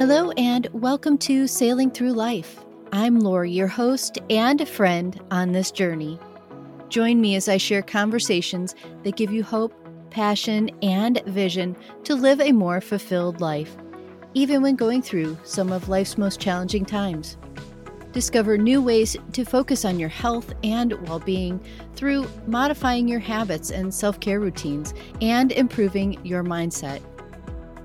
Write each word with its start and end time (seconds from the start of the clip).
Hello, 0.00 0.30
and 0.30 0.66
welcome 0.72 1.18
to 1.18 1.46
Sailing 1.46 1.90
Through 1.90 2.14
Life. 2.14 2.64
I'm 2.90 3.20
Lori, 3.20 3.50
your 3.50 3.66
host 3.66 4.16
and 4.30 4.58
a 4.58 4.64
friend 4.64 5.20
on 5.30 5.52
this 5.52 5.70
journey. 5.70 6.18
Join 6.88 7.20
me 7.20 7.34
as 7.36 7.50
I 7.50 7.58
share 7.58 7.82
conversations 7.82 8.74
that 9.02 9.16
give 9.16 9.30
you 9.30 9.44
hope, 9.44 9.74
passion, 10.08 10.70
and 10.80 11.22
vision 11.26 11.76
to 12.04 12.14
live 12.14 12.40
a 12.40 12.52
more 12.52 12.80
fulfilled 12.80 13.42
life, 13.42 13.76
even 14.32 14.62
when 14.62 14.74
going 14.74 15.02
through 15.02 15.36
some 15.44 15.70
of 15.70 15.90
life's 15.90 16.16
most 16.16 16.40
challenging 16.40 16.86
times. 16.86 17.36
Discover 18.12 18.56
new 18.56 18.80
ways 18.80 19.18
to 19.34 19.44
focus 19.44 19.84
on 19.84 20.00
your 20.00 20.08
health 20.08 20.50
and 20.64 20.94
well 21.06 21.20
being 21.20 21.60
through 21.94 22.26
modifying 22.46 23.06
your 23.06 23.20
habits 23.20 23.70
and 23.70 23.92
self 23.92 24.18
care 24.18 24.40
routines 24.40 24.94
and 25.20 25.52
improving 25.52 26.18
your 26.24 26.42
mindset. 26.42 27.02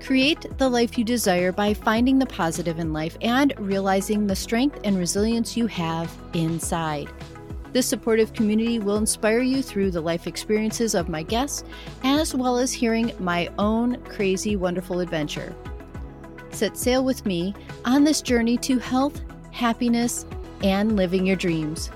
Create 0.06 0.46
the 0.58 0.68
life 0.68 0.96
you 0.96 1.02
desire 1.02 1.50
by 1.50 1.74
finding 1.74 2.16
the 2.16 2.26
positive 2.26 2.78
in 2.78 2.92
life 2.92 3.18
and 3.22 3.52
realizing 3.58 4.24
the 4.24 4.36
strength 4.36 4.78
and 4.84 4.96
resilience 4.96 5.56
you 5.56 5.66
have 5.66 6.16
inside. 6.32 7.08
This 7.72 7.88
supportive 7.88 8.32
community 8.32 8.78
will 8.78 8.98
inspire 8.98 9.40
you 9.40 9.62
through 9.62 9.90
the 9.90 10.00
life 10.00 10.28
experiences 10.28 10.94
of 10.94 11.08
my 11.08 11.24
guests, 11.24 11.64
as 12.04 12.36
well 12.36 12.56
as 12.56 12.72
hearing 12.72 13.10
my 13.18 13.50
own 13.58 14.00
crazy, 14.04 14.54
wonderful 14.54 15.00
adventure. 15.00 15.52
Set 16.50 16.76
sail 16.76 17.04
with 17.04 17.26
me 17.26 17.52
on 17.84 18.04
this 18.04 18.22
journey 18.22 18.56
to 18.58 18.78
health, 18.78 19.20
happiness, 19.50 20.24
and 20.62 20.94
living 20.94 21.26
your 21.26 21.34
dreams. 21.34 21.90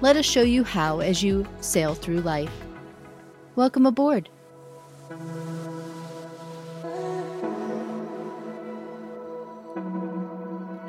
Let 0.00 0.16
us 0.16 0.26
show 0.26 0.42
you 0.42 0.62
how 0.62 1.00
as 1.00 1.24
you 1.24 1.44
sail 1.60 1.96
through 1.96 2.20
life. 2.20 2.52
Welcome 3.56 3.84
aboard. 3.84 4.28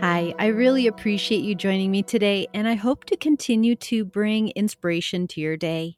Hi, 0.09 0.33
I 0.39 0.45
really 0.45 0.88
appreciate 0.88 1.44
you 1.44 1.53
joining 1.53 1.91
me 1.91 2.02
today, 2.02 2.47
and 2.53 2.66
I 2.66 2.75
hope 2.75 3.03
to 3.08 3.17
continue 3.17 3.75
to 3.75 4.05
bring 4.05 4.52
inspiration 4.52 5.27
to 5.27 5.41
your 5.41 5.58
day. 5.58 5.97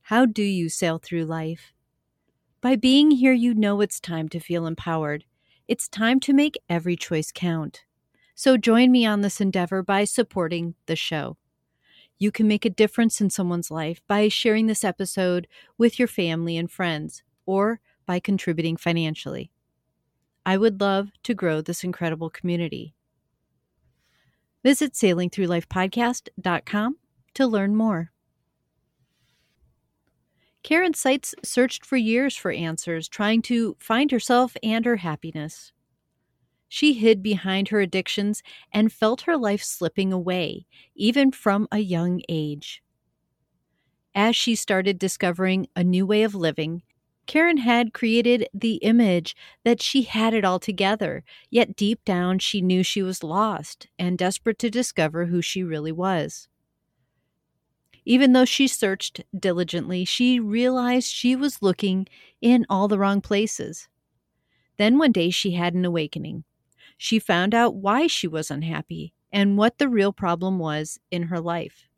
How 0.00 0.24
do 0.24 0.42
you 0.42 0.70
sail 0.70 0.96
through 0.98 1.26
life? 1.26 1.74
By 2.62 2.74
being 2.74 3.10
here, 3.10 3.34
you 3.34 3.52
know 3.52 3.82
it's 3.82 4.00
time 4.00 4.30
to 4.30 4.40
feel 4.40 4.66
empowered. 4.66 5.26
It's 5.68 5.88
time 5.88 6.20
to 6.20 6.32
make 6.32 6.56
every 6.70 6.96
choice 6.96 7.30
count. 7.30 7.84
So 8.34 8.56
join 8.56 8.90
me 8.90 9.04
on 9.04 9.20
this 9.20 9.42
endeavor 9.42 9.82
by 9.82 10.04
supporting 10.04 10.74
the 10.86 10.96
show. 10.96 11.36
You 12.18 12.32
can 12.32 12.48
make 12.48 12.64
a 12.64 12.70
difference 12.70 13.20
in 13.20 13.28
someone's 13.28 13.70
life 13.70 14.00
by 14.08 14.28
sharing 14.28 14.68
this 14.68 14.84
episode 14.84 15.48
with 15.76 15.98
your 15.98 16.08
family 16.08 16.56
and 16.56 16.70
friends 16.70 17.22
or 17.44 17.80
by 18.06 18.20
contributing 18.20 18.78
financially. 18.78 19.50
I 20.46 20.56
would 20.56 20.80
love 20.80 21.10
to 21.24 21.34
grow 21.34 21.60
this 21.60 21.84
incredible 21.84 22.30
community. 22.30 22.94
Visit 24.62 24.94
sailingthroughlifepodcast.com 24.94 26.96
to 27.34 27.46
learn 27.46 27.76
more. 27.76 28.12
Karen 30.62 30.92
Seitz 30.92 31.34
searched 31.42 31.86
for 31.86 31.96
years 31.96 32.36
for 32.36 32.50
answers, 32.50 33.08
trying 33.08 33.40
to 33.42 33.76
find 33.78 34.10
herself 34.10 34.56
and 34.62 34.84
her 34.84 34.96
happiness. 34.96 35.72
She 36.68 36.92
hid 36.92 37.22
behind 37.22 37.68
her 37.68 37.80
addictions 37.80 38.42
and 38.72 38.92
felt 38.92 39.22
her 39.22 39.36
life 39.36 39.62
slipping 39.62 40.12
away, 40.12 40.66
even 40.94 41.30
from 41.30 41.66
a 41.72 41.78
young 41.78 42.20
age. 42.28 42.82
As 44.14 44.36
she 44.36 44.54
started 44.54 44.98
discovering 44.98 45.68
a 45.74 45.84
new 45.84 46.04
way 46.04 46.24
of 46.24 46.34
living, 46.34 46.82
Karen 47.28 47.58
had 47.58 47.92
created 47.92 48.48
the 48.54 48.76
image 48.76 49.36
that 49.62 49.82
she 49.82 50.02
had 50.02 50.32
it 50.32 50.46
all 50.46 50.58
together, 50.58 51.22
yet 51.50 51.76
deep 51.76 52.02
down 52.06 52.38
she 52.38 52.62
knew 52.62 52.82
she 52.82 53.02
was 53.02 53.22
lost 53.22 53.86
and 53.98 54.16
desperate 54.16 54.58
to 54.58 54.70
discover 54.70 55.26
who 55.26 55.42
she 55.42 55.62
really 55.62 55.92
was. 55.92 56.48
Even 58.06 58.32
though 58.32 58.46
she 58.46 58.66
searched 58.66 59.20
diligently, 59.38 60.06
she 60.06 60.40
realized 60.40 61.12
she 61.12 61.36
was 61.36 61.60
looking 61.60 62.08
in 62.40 62.64
all 62.70 62.88
the 62.88 62.98
wrong 62.98 63.20
places. 63.20 63.88
Then 64.78 64.96
one 64.96 65.12
day 65.12 65.28
she 65.28 65.50
had 65.50 65.74
an 65.74 65.84
awakening. 65.84 66.44
She 66.96 67.18
found 67.18 67.54
out 67.54 67.74
why 67.74 68.06
she 68.06 68.26
was 68.26 68.50
unhappy 68.50 69.12
and 69.30 69.58
what 69.58 69.76
the 69.76 69.90
real 69.90 70.14
problem 70.14 70.58
was 70.58 70.98
in 71.10 71.24
her 71.24 71.40
life. 71.40 71.88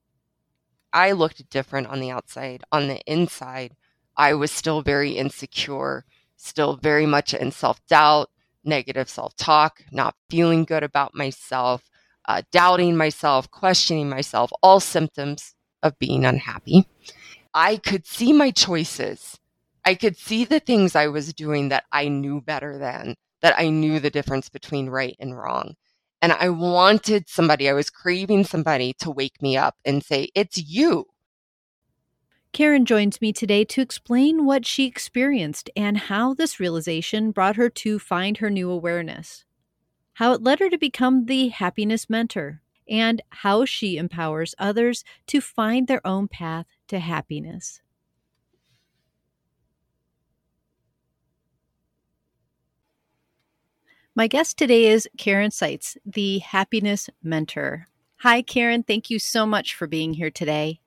I 0.92 1.12
looked 1.12 1.48
different 1.50 1.86
on 1.86 2.00
the 2.00 2.10
outside. 2.10 2.64
On 2.72 2.88
the 2.88 3.00
inside, 3.06 3.76
I 4.20 4.34
was 4.34 4.52
still 4.52 4.82
very 4.82 5.12
insecure, 5.12 6.04
still 6.36 6.76
very 6.76 7.06
much 7.06 7.32
in 7.32 7.52
self 7.52 7.80
doubt, 7.86 8.28
negative 8.62 9.08
self 9.08 9.34
talk, 9.36 9.82
not 9.92 10.14
feeling 10.28 10.64
good 10.64 10.82
about 10.82 11.14
myself, 11.14 11.88
uh, 12.28 12.42
doubting 12.52 12.98
myself, 12.98 13.50
questioning 13.50 14.10
myself, 14.10 14.50
all 14.62 14.78
symptoms 14.78 15.54
of 15.82 15.98
being 15.98 16.26
unhappy. 16.26 16.86
I 17.54 17.78
could 17.78 18.06
see 18.06 18.34
my 18.34 18.50
choices. 18.50 19.38
I 19.86 19.94
could 19.94 20.18
see 20.18 20.44
the 20.44 20.60
things 20.60 20.94
I 20.94 21.06
was 21.06 21.32
doing 21.32 21.70
that 21.70 21.84
I 21.90 22.08
knew 22.08 22.42
better 22.42 22.76
than, 22.76 23.14
that 23.40 23.58
I 23.58 23.70
knew 23.70 24.00
the 24.00 24.10
difference 24.10 24.50
between 24.50 24.90
right 24.90 25.16
and 25.18 25.34
wrong. 25.34 25.76
And 26.20 26.32
I 26.32 26.50
wanted 26.50 27.26
somebody, 27.26 27.70
I 27.70 27.72
was 27.72 27.88
craving 27.88 28.44
somebody 28.44 28.92
to 28.98 29.10
wake 29.10 29.40
me 29.40 29.56
up 29.56 29.76
and 29.86 30.04
say, 30.04 30.28
It's 30.34 30.58
you. 30.58 31.06
Karen 32.52 32.84
joins 32.84 33.20
me 33.20 33.32
today 33.32 33.64
to 33.64 33.80
explain 33.80 34.44
what 34.44 34.66
she 34.66 34.84
experienced 34.84 35.70
and 35.76 35.96
how 35.96 36.34
this 36.34 36.58
realization 36.58 37.30
brought 37.30 37.54
her 37.54 37.70
to 37.70 37.98
find 38.00 38.38
her 38.38 38.50
new 38.50 38.68
awareness, 38.70 39.44
how 40.14 40.32
it 40.32 40.42
led 40.42 40.58
her 40.58 40.68
to 40.68 40.76
become 40.76 41.26
the 41.26 41.48
happiness 41.48 42.10
mentor, 42.10 42.60
and 42.88 43.22
how 43.30 43.64
she 43.64 43.96
empowers 43.96 44.54
others 44.58 45.04
to 45.28 45.40
find 45.40 45.86
their 45.86 46.04
own 46.04 46.26
path 46.26 46.66
to 46.88 46.98
happiness. 46.98 47.80
My 54.16 54.26
guest 54.26 54.58
today 54.58 54.86
is 54.86 55.08
Karen 55.16 55.52
Seitz, 55.52 55.96
the 56.04 56.40
happiness 56.40 57.08
mentor. 57.22 57.86
Hi, 58.18 58.42
Karen. 58.42 58.82
Thank 58.82 59.08
you 59.08 59.20
so 59.20 59.46
much 59.46 59.72
for 59.72 59.86
being 59.86 60.14
here 60.14 60.32
today. 60.32 60.80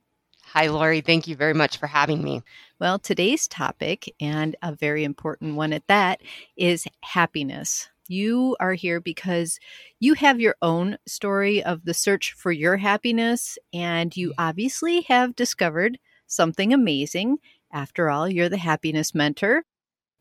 Hi, 0.53 0.67
Lori. 0.67 1.01
Thank 1.01 1.27
you 1.27 1.35
very 1.35 1.55
much 1.55 1.77
for 1.77 1.87
having 1.87 2.23
me. 2.23 2.43
Well, 2.79 2.99
today's 2.99 3.47
topic, 3.47 4.13
and 4.19 4.55
a 4.61 4.71
very 4.71 5.03
important 5.03 5.55
one 5.55 5.73
at 5.73 5.87
that, 5.87 6.21
is 6.55 6.85
happiness. 7.01 7.89
You 8.07 8.55
are 8.59 8.75
here 8.75 9.01
because 9.01 9.59
you 9.99 10.13
have 10.13 10.39
your 10.39 10.55
own 10.61 10.99
story 11.07 11.63
of 11.63 11.85
the 11.85 11.95
search 11.95 12.33
for 12.33 12.51
your 12.51 12.77
happiness, 12.77 13.57
and 13.73 14.15
you 14.15 14.29
mm-hmm. 14.29 14.41
obviously 14.41 15.01
have 15.07 15.35
discovered 15.35 15.97
something 16.27 16.71
amazing. 16.71 17.37
After 17.71 18.11
all, 18.11 18.29
you're 18.29 18.47
the 18.47 18.57
happiness 18.57 19.15
mentor. 19.15 19.63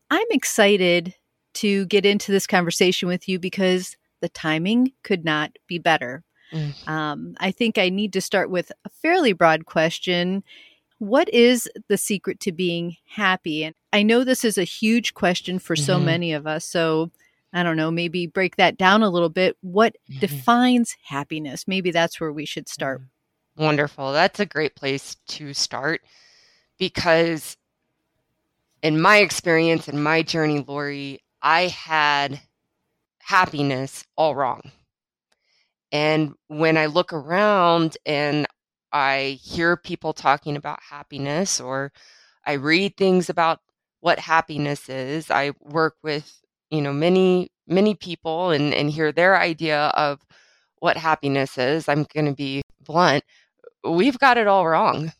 I'm 0.09 0.25
excited 0.31 1.13
to 1.55 1.85
get 1.85 2.07
into 2.07 2.31
this 2.31 2.47
conversation 2.47 3.07
with 3.07 3.29
you 3.29 3.37
because 3.37 3.97
the 4.19 4.29
timing 4.29 4.93
could 5.03 5.23
not 5.25 5.51
be 5.67 5.77
better. 5.77 6.23
Mm. 6.53 6.87
Um, 6.87 7.35
I 7.39 7.51
think 7.51 7.77
I 7.77 7.89
need 7.89 8.13
to 8.13 8.21
start 8.21 8.49
with 8.49 8.71
a 8.85 8.89
fairly 8.89 9.33
broad 9.33 9.65
question. 9.65 10.43
What 10.99 11.27
is 11.33 11.67
the 11.89 11.97
secret 11.97 12.39
to 12.41 12.51
being 12.51 12.95
happy? 13.05 13.63
And 13.63 13.75
I 13.91 14.03
know 14.03 14.23
this 14.23 14.45
is 14.45 14.57
a 14.57 14.63
huge 14.63 15.13
question 15.13 15.59
for 15.59 15.75
mm-hmm. 15.75 15.85
so 15.85 15.99
many 15.99 16.31
of 16.31 16.47
us. 16.47 16.65
So 16.65 17.11
I 17.51 17.63
don't 17.63 17.77
know, 17.77 17.91
maybe 17.91 18.25
break 18.27 18.55
that 18.55 18.77
down 18.77 19.03
a 19.03 19.09
little 19.09 19.29
bit. 19.29 19.57
What 19.61 19.95
mm-hmm. 20.09 20.19
defines 20.19 20.95
happiness? 21.03 21.67
Maybe 21.67 21.91
that's 21.91 22.19
where 22.19 22.31
we 22.31 22.45
should 22.45 22.69
start. 22.69 23.01
Mm-hmm. 23.01 23.63
Wonderful. 23.63 24.13
That's 24.13 24.39
a 24.39 24.45
great 24.45 24.75
place 24.75 25.15
to 25.27 25.53
start 25.53 26.01
because, 26.79 27.55
in 28.81 28.99
my 28.99 29.17
experience, 29.17 29.87
in 29.87 30.01
my 30.01 30.23
journey, 30.23 30.65
Lori, 30.67 31.21
I 31.41 31.67
had 31.67 32.41
happiness 33.19 34.03
all 34.17 34.33
wrong. 34.35 34.71
And 35.93 36.33
when 36.47 36.75
I 36.75 36.87
look 36.87 37.13
around 37.13 37.97
and 38.03 38.47
I 38.91 39.39
hear 39.43 39.77
people 39.77 40.11
talking 40.11 40.55
about 40.57 40.79
happiness 40.89 41.61
or 41.61 41.93
I 42.45 42.53
read 42.53 42.97
things 42.97 43.29
about 43.29 43.59
what 44.01 44.17
happiness 44.17 44.89
is, 44.89 45.29
I 45.29 45.51
work 45.61 45.95
with, 46.01 46.41
you 46.71 46.81
know, 46.81 46.91
many, 46.91 47.51
many 47.67 47.93
people 47.93 48.49
and, 48.49 48.73
and 48.73 48.89
hear 48.89 49.11
their 49.11 49.39
idea 49.39 49.85
of 49.95 50.19
what 50.79 50.97
happiness 50.97 51.57
is. 51.59 51.87
I'm 51.87 52.07
going 52.13 52.25
to 52.25 52.33
be 52.33 52.63
blunt. 52.81 53.23
We've 53.87 54.17
got 54.17 54.39
it 54.39 54.47
all 54.47 54.67
wrong. 54.67 55.13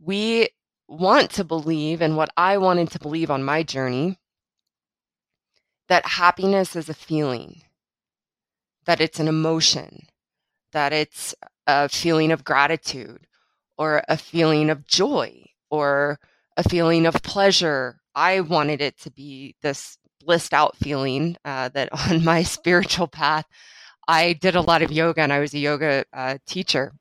We 0.00 0.48
want 0.88 1.30
to 1.32 1.44
believe, 1.44 2.00
and 2.00 2.16
what 2.16 2.30
I 2.36 2.56
wanted 2.58 2.90
to 2.92 2.98
believe 3.00 3.30
on 3.30 3.42
my 3.42 3.62
journey, 3.62 4.18
that 5.88 6.06
happiness 6.06 6.76
is 6.76 6.88
a 6.88 6.94
feeling, 6.94 7.62
that 8.86 9.00
it's 9.00 9.20
an 9.20 9.28
emotion, 9.28 10.06
that 10.72 10.92
it's 10.92 11.34
a 11.66 11.88
feeling 11.88 12.32
of 12.32 12.44
gratitude 12.44 13.26
or 13.78 14.02
a 14.08 14.16
feeling 14.16 14.70
of 14.70 14.86
joy 14.86 15.44
or 15.70 16.18
a 16.56 16.68
feeling 16.68 17.06
of 17.06 17.14
pleasure. 17.22 18.00
I 18.14 18.40
wanted 18.40 18.80
it 18.80 18.98
to 19.00 19.10
be 19.10 19.54
this 19.62 19.98
blissed 20.20 20.52
out 20.52 20.76
feeling 20.76 21.36
uh, 21.44 21.70
that 21.70 21.88
on 22.10 22.24
my 22.24 22.42
spiritual 22.42 23.08
path, 23.08 23.46
I 24.06 24.34
did 24.34 24.56
a 24.56 24.60
lot 24.60 24.82
of 24.82 24.92
yoga 24.92 25.22
and 25.22 25.32
I 25.32 25.40
was 25.40 25.54
a 25.54 25.58
yoga 25.58 26.04
uh, 26.12 26.38
teacher. 26.46 26.92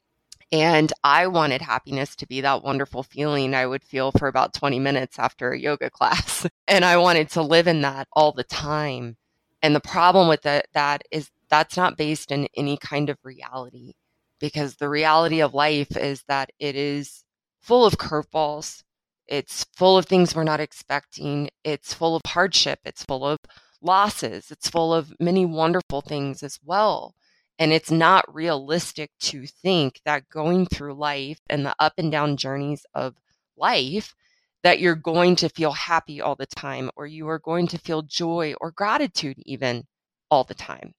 And 0.52 0.92
I 1.04 1.28
wanted 1.28 1.62
happiness 1.62 2.16
to 2.16 2.26
be 2.26 2.42
that 2.42 2.64
wonderful 2.64 3.04
feeling 3.04 3.54
I 3.54 3.68
would 3.68 3.84
feel 3.84 4.12
for 4.12 4.28
about 4.28 4.54
20 4.54 4.80
minutes 4.80 5.20
after 5.20 5.52
a 5.52 5.60
yoga 5.60 5.90
class. 5.92 6.48
And 6.68 6.84
I 6.84 6.98
wanted 6.98 7.30
to 7.32 7.42
live 7.42 7.68
in 7.68 7.82
that 7.82 8.08
all 8.14 8.32
the 8.32 8.44
time. 8.44 9.18
And 9.62 9.76
the 9.76 9.80
problem 9.80 10.28
with 10.28 10.42
that, 10.44 10.68
that 10.74 11.04
is 11.12 11.30
that's 11.50 11.78
not 11.78 11.98
based 11.98 12.32
in 12.32 12.48
any 12.56 12.78
kind 12.78 13.10
of 13.10 13.18
reality 13.24 13.94
because 14.40 14.76
the 14.76 14.90
reality 14.90 15.42
of 15.42 15.54
life 15.54 15.96
is 15.98 16.24
that 16.28 16.50
it 16.60 16.76
is 16.76 17.24
full 17.62 17.86
of 17.86 17.98
curveballs. 17.98 18.84
It's 19.28 19.66
full 19.76 19.98
of 19.98 20.06
things 20.06 20.36
we're 20.36 20.44
not 20.44 20.60
expecting. 20.60 21.50
It's 21.64 21.94
full 21.94 22.16
of 22.16 22.22
hardship. 22.26 22.80
It's 22.86 23.04
full 23.04 23.26
of 23.26 23.40
losses. 23.82 24.52
It's 24.52 24.70
full 24.70 24.94
of 24.94 25.14
many 25.20 25.46
wonderful 25.46 26.02
things 26.02 26.42
as 26.42 26.60
well. 26.64 27.16
And 27.60 27.74
it's 27.74 27.92
not 27.92 28.34
realistic 28.34 29.12
to 29.22 29.46
think 29.46 30.00
that 30.06 30.30
going 30.30 30.66
through 30.66 30.94
life 30.94 31.42
and 31.50 31.66
the 31.66 31.76
up 31.78 31.94
and 31.98 32.12
down 32.12 32.38
journeys 32.38 32.86
of 32.96 33.16
life, 33.58 34.16
that 34.64 34.80
you're 34.80 34.96
going 34.96 35.36
to 35.38 35.50
feel 35.50 35.72
happy 35.72 36.22
all 36.22 36.36
the 36.36 36.46
time, 36.46 36.90
or 36.96 37.06
you 37.06 37.28
are 37.30 37.40
going 37.40 37.68
to 37.68 37.78
feel 37.78 38.02
joy 38.02 38.54
or 38.60 38.72
gratitude 38.72 39.38
even 39.46 39.86
all 40.32 40.44
the 40.44 40.54
time. 40.54 40.94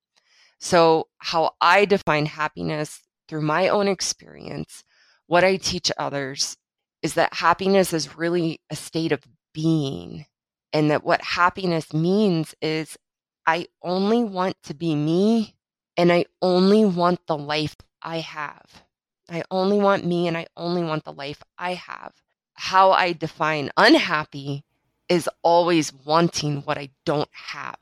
So, 0.60 1.08
how 1.18 1.52
I 1.60 1.86
define 1.86 2.26
happiness 2.26 3.00
through 3.28 3.42
my 3.42 3.68
own 3.68 3.88
experience, 3.88 4.84
what 5.26 5.42
I 5.42 5.56
teach 5.56 5.90
others 5.96 6.58
is 7.02 7.14
that 7.14 7.34
happiness 7.34 7.92
is 7.92 8.16
really 8.16 8.60
a 8.68 8.76
state 8.76 9.12
of 9.12 9.22
being. 9.54 10.26
And 10.72 10.90
that 10.90 11.02
what 11.02 11.22
happiness 11.22 11.92
means 11.92 12.54
is 12.60 12.98
I 13.46 13.66
only 13.82 14.22
want 14.22 14.56
to 14.64 14.74
be 14.74 14.94
me 14.94 15.56
and 15.96 16.12
I 16.12 16.26
only 16.42 16.84
want 16.84 17.26
the 17.26 17.38
life 17.38 17.76
I 18.02 18.18
have. 18.18 18.84
I 19.30 19.44
only 19.50 19.78
want 19.78 20.04
me 20.04 20.28
and 20.28 20.36
I 20.36 20.46
only 20.56 20.82
want 20.82 21.04
the 21.04 21.12
life 21.12 21.42
I 21.56 21.74
have. 21.74 22.12
How 22.54 22.92
I 22.92 23.12
define 23.12 23.70
unhappy 23.76 24.64
is 25.08 25.28
always 25.42 25.92
wanting 25.92 26.58
what 26.62 26.78
I 26.78 26.90
don't 27.04 27.30
have. 27.32 27.78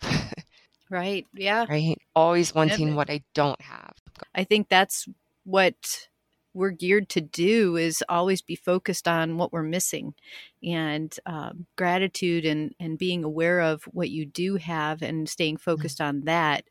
Right. 0.91 1.27
Yeah. 1.35 1.67
Right. 1.69 1.99
Always 2.15 2.55
wanting 2.55 2.95
what 2.95 3.11
I 3.11 3.23
don't 3.35 3.61
have. 3.61 3.95
I 4.35 4.45
think 4.45 4.69
that's 4.69 5.07
what 5.45 6.09
we're 6.55 6.71
geared 6.71 7.09
to 7.11 7.21
do 7.21 7.77
is 7.77 8.03
always 8.09 8.43
be 8.43 8.57
focused 8.57 9.07
on 9.07 9.37
what 9.37 9.53
we're 9.53 9.63
missing 9.63 10.15
and 10.63 11.15
um, 11.25 11.67
gratitude 11.77 12.45
and 12.45 12.75
and 12.81 12.99
being 12.99 13.23
aware 13.25 13.61
of 13.61 13.85
what 13.85 14.11
you 14.11 14.27
do 14.27 14.57
have 14.57 15.03
and 15.03 15.29
staying 15.29 15.57
mm-hmm. 15.57 15.71
focused 15.71 15.99
mm-hmm. 15.99 16.09
on 16.09 16.21
that 16.25 16.65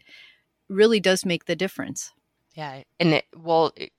really 0.70 1.00
does 1.00 1.26
make 1.26 1.46
the 1.46 1.56
difference 1.56 2.12
yeah 2.56 2.82
and 3.00 3.14
it 3.14 3.26
well 3.36 3.72
it, 3.78 3.92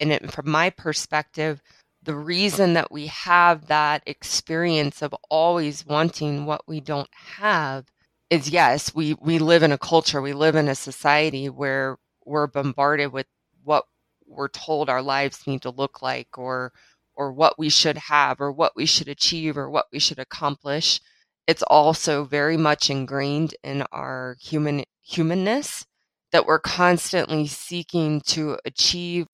and 0.00 0.12
it, 0.12 0.30
from 0.32 0.50
my 0.50 0.70
perspective 0.70 1.62
the 2.02 2.16
reason 2.16 2.74
that 2.74 2.90
we 2.90 3.06
have 3.06 3.66
that 3.66 4.02
experience 4.06 5.02
of 5.02 5.14
always 5.30 5.86
wanting 5.86 6.46
what 6.46 6.62
we 6.66 6.80
don't 6.80 7.10
have 7.12 7.84
is 8.30 8.50
yes 8.50 8.94
we 8.94 9.14
we 9.20 9.38
live 9.38 9.62
in 9.62 9.72
a 9.72 9.78
culture 9.78 10.20
we 10.20 10.32
live 10.32 10.54
in 10.54 10.68
a 10.68 10.74
society 10.74 11.48
where 11.48 11.96
we're 12.24 12.46
bombarded 12.46 13.12
with 13.12 13.26
what 13.64 13.84
we're 14.26 14.48
told 14.48 14.88
our 14.88 15.02
lives 15.02 15.46
need 15.46 15.62
to 15.62 15.70
look 15.70 16.02
like 16.02 16.36
or 16.36 16.72
or 17.18 17.32
what 17.32 17.58
we 17.58 17.68
should 17.68 17.98
have 17.98 18.40
or 18.40 18.52
what 18.52 18.72
we 18.76 18.86
should 18.86 19.08
achieve 19.08 19.58
or 19.58 19.68
what 19.68 19.86
we 19.92 19.98
should 19.98 20.20
accomplish. 20.20 21.00
It's 21.48 21.64
also 21.64 22.24
very 22.24 22.56
much 22.56 22.90
ingrained 22.90 23.56
in 23.64 23.82
our 23.90 24.36
human 24.40 24.84
humanness 25.02 25.84
that 26.30 26.46
we're 26.46 26.60
constantly 26.60 27.48
seeking 27.48 28.20
to 28.26 28.58
achieve 28.64 29.26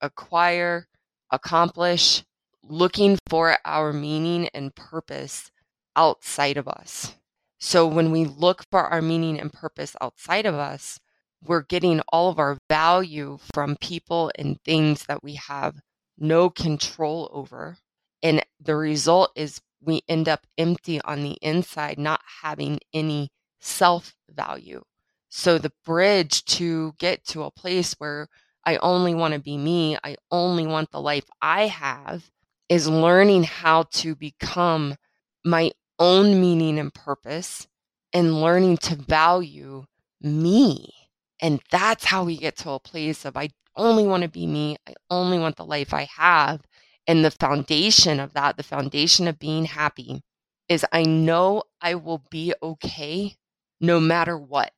acquire 0.00 0.86
accomplish 1.30 2.24
looking 2.62 3.18
for 3.28 3.58
our 3.64 3.92
meaning 3.92 4.48
and 4.54 4.74
purpose 4.74 5.50
outside 5.96 6.56
of 6.56 6.68
us 6.68 7.16
so 7.58 7.86
when 7.86 8.10
we 8.10 8.24
look 8.24 8.64
for 8.70 8.84
our 8.84 9.02
meaning 9.02 9.40
and 9.40 9.52
purpose 9.52 9.96
outside 10.00 10.46
of 10.46 10.54
us 10.54 10.98
we're 11.44 11.62
getting 11.62 12.00
all 12.08 12.28
of 12.28 12.38
our 12.38 12.58
value 12.68 13.38
from 13.54 13.76
people 13.80 14.30
and 14.38 14.60
things 14.62 15.04
that 15.06 15.22
we 15.22 15.34
have 15.34 15.76
no 16.18 16.50
control 16.50 17.30
over. 17.32 17.78
And 18.22 18.44
the 18.60 18.76
result 18.76 19.30
is 19.36 19.60
we 19.80 20.02
end 20.08 20.28
up 20.28 20.46
empty 20.58 21.00
on 21.02 21.22
the 21.22 21.36
inside, 21.42 21.98
not 21.98 22.20
having 22.42 22.80
any 22.92 23.30
self 23.60 24.14
value. 24.28 24.82
So 25.28 25.58
the 25.58 25.72
bridge 25.84 26.44
to 26.46 26.94
get 26.98 27.24
to 27.26 27.44
a 27.44 27.50
place 27.50 27.94
where 27.98 28.28
I 28.64 28.78
only 28.78 29.14
want 29.14 29.34
to 29.34 29.40
be 29.40 29.56
me, 29.56 29.96
I 30.02 30.16
only 30.30 30.66
want 30.66 30.90
the 30.90 31.00
life 31.00 31.26
I 31.40 31.66
have, 31.66 32.30
is 32.68 32.88
learning 32.88 33.44
how 33.44 33.84
to 33.92 34.16
become 34.16 34.96
my 35.44 35.70
own 35.98 36.40
meaning 36.40 36.78
and 36.78 36.92
purpose 36.92 37.66
and 38.12 38.40
learning 38.40 38.76
to 38.78 38.96
value 38.96 39.84
me 40.20 40.92
and 41.40 41.60
that's 41.70 42.04
how 42.04 42.24
we 42.24 42.36
get 42.36 42.56
to 42.58 42.70
a 42.70 42.80
place 42.80 43.24
of 43.24 43.36
I 43.36 43.50
only 43.76 44.06
want 44.06 44.22
to 44.22 44.28
be 44.28 44.46
me. 44.46 44.76
I 44.88 44.94
only 45.10 45.38
want 45.38 45.56
the 45.56 45.64
life 45.64 45.92
I 45.92 46.08
have. 46.16 46.62
And 47.06 47.24
the 47.24 47.30
foundation 47.30 48.18
of 48.18 48.32
that, 48.32 48.56
the 48.56 48.62
foundation 48.62 49.28
of 49.28 49.38
being 49.38 49.66
happy, 49.66 50.22
is 50.68 50.84
I 50.92 51.02
know 51.04 51.62
I 51.80 51.94
will 51.94 52.24
be 52.30 52.54
okay 52.62 53.36
no 53.80 54.00
matter 54.00 54.36
what. 54.36 54.72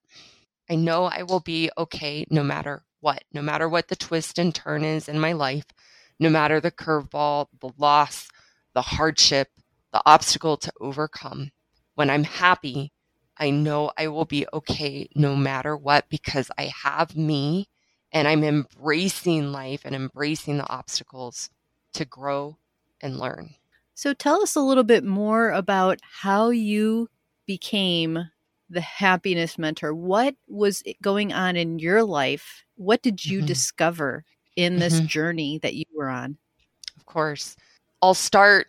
I 0.69 0.75
know 0.75 1.05
I 1.05 1.23
will 1.23 1.41
be 1.41 1.71
okay 1.79 2.27
no 2.29 2.43
matter 2.43 2.83
what, 3.01 3.23
no 3.33 3.41
matter 3.41 3.69
what 3.69 3.89
the 3.89 3.97
twist 3.97 4.39
and 4.39 4.55
turn 4.55 4.85
is 4.85 5.09
in 5.09 5.19
my 5.19 5.33
life, 5.33 5.65
no 6.21 6.29
matter 6.29 6.61
the 6.61 6.71
curveball, 6.71 7.47
the 7.61 7.71
loss, 7.79 8.29
the 8.75 8.83
hardship, 8.83 9.49
the 9.93 10.03
obstacle 10.07 10.57
to 10.59 10.73
overcome. 10.81 11.51
When 11.95 12.11
I'm 12.11 12.25
happy, 12.25 12.93
I 13.37 13.51
know 13.51 13.93
I 13.97 14.09
will 14.09 14.25
be 14.25 14.47
okay 14.53 15.09
no 15.15 15.37
matter 15.37 15.77
what 15.77 16.09
because 16.09 16.51
I 16.59 16.73
have 16.83 17.17
me 17.17 17.69
and 18.13 18.27
I'm 18.27 18.45
embracing 18.45 19.53
life 19.53 19.83
and 19.85 19.95
embracing 19.95 20.59
the 20.59 20.69
obstacles 20.69 21.51
to 21.95 22.05
grow 22.05 22.57
and 23.01 23.19
learn. 23.19 23.55
So 23.95 24.15
tell 24.15 24.43
us 24.43 24.55
a 24.57 24.61
little 24.61 24.85
bit 24.85 25.05
more 25.05 25.51
about 25.51 26.01
how 26.03 26.51
you 26.51 27.09
became 27.47 28.31
the 28.71 28.81
happiness 28.81 29.59
mentor. 29.59 29.95
What 29.95 30.37
was 30.47 30.83
going 31.03 31.33
on 31.33 31.57
in 31.57 31.79
your 31.79 32.05
life? 32.05 32.65
What 32.77 33.03
did 33.03 33.25
you 33.25 33.39
mm-hmm. 33.39 33.47
discover 33.47 34.25
in 34.57 34.79
this 34.79 34.97
mm-hmm. 34.97 35.07
journey 35.07 35.59
that 35.63 35.75
you 35.75 35.85
were 35.95 36.09
on? 36.09 36.37
Of 36.97 37.07
course. 37.07 37.57
I'll 38.03 38.15
start 38.15 38.69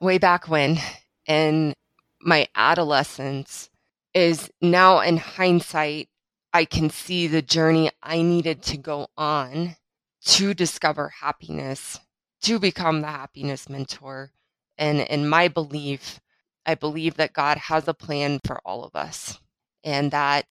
way 0.00 0.18
back 0.18 0.48
when 0.48 0.78
and 1.26 1.74
my 2.20 2.48
adolescence 2.54 3.70
is 4.14 4.50
now 4.60 5.00
in 5.00 5.16
hindsight, 5.16 6.08
I 6.52 6.64
can 6.64 6.90
see 6.90 7.26
the 7.26 7.42
journey 7.42 7.90
I 8.02 8.22
needed 8.22 8.62
to 8.64 8.76
go 8.76 9.08
on 9.16 9.76
to 10.24 10.54
discover 10.54 11.08
happiness, 11.20 12.00
to 12.42 12.58
become 12.58 13.00
the 13.00 13.08
happiness 13.08 13.68
mentor. 13.68 14.32
And 14.76 15.00
in 15.00 15.28
my 15.28 15.48
belief, 15.48 16.20
I 16.66 16.74
believe 16.74 17.14
that 17.14 17.32
God 17.32 17.58
has 17.58 17.86
a 17.88 17.94
plan 17.94 18.40
for 18.44 18.60
all 18.64 18.84
of 18.84 18.96
us 18.96 19.38
and 19.84 20.10
that 20.10 20.46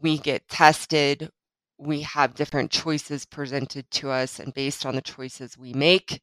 we 0.00 0.18
get 0.18 0.48
tested. 0.48 1.30
We 1.78 2.02
have 2.02 2.34
different 2.34 2.70
choices 2.70 3.24
presented 3.24 3.90
to 3.92 4.10
us, 4.10 4.38
and 4.38 4.52
based 4.52 4.84
on 4.84 4.96
the 4.96 5.02
choices 5.02 5.56
we 5.56 5.72
make, 5.72 6.20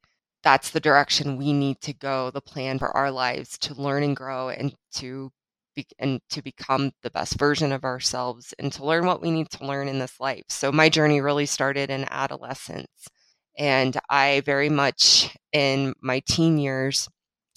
that's 0.48 0.70
the 0.70 0.80
direction 0.80 1.36
we 1.36 1.52
need 1.52 1.82
to 1.82 1.92
go, 1.92 2.32
the 2.32 2.40
plan 2.40 2.80
for 2.80 2.96
our 2.96 3.12
lives 3.12 3.58
to 3.58 3.74
learn 3.74 4.02
and 4.02 4.16
grow 4.16 4.48
and 4.48 4.74
to 4.94 5.30
be, 5.76 5.86
and 6.00 6.22
to 6.30 6.42
become 6.42 6.94
the 7.04 7.10
best 7.10 7.38
version 7.38 7.74
of 7.74 7.84
ourselves 7.84 8.54
and 8.58 8.72
to 8.72 8.86
learn 8.86 9.06
what 9.06 9.22
we 9.22 9.30
need 9.30 9.50
to 9.50 9.66
learn 9.66 9.90
in 9.90 10.00
this 10.00 10.22
life. 10.22 10.46
So 10.48 10.72
my 10.72 10.88
journey 10.88 11.20
really 11.20 11.48
started 11.48 11.90
in 11.90 12.06
adolescence. 12.10 13.10
And 13.58 13.98
I 14.10 14.42
very 14.46 14.70
much 14.70 15.36
in 15.52 15.94
my 16.02 16.22
teen 16.26 16.58
years 16.58 17.10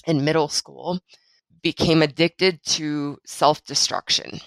in 0.05 0.25
middle 0.25 0.49
school 0.49 0.99
became 1.63 2.03
addicted 2.03 2.61
to 2.71 3.19
self 3.25 3.63
destruction. 3.63 4.41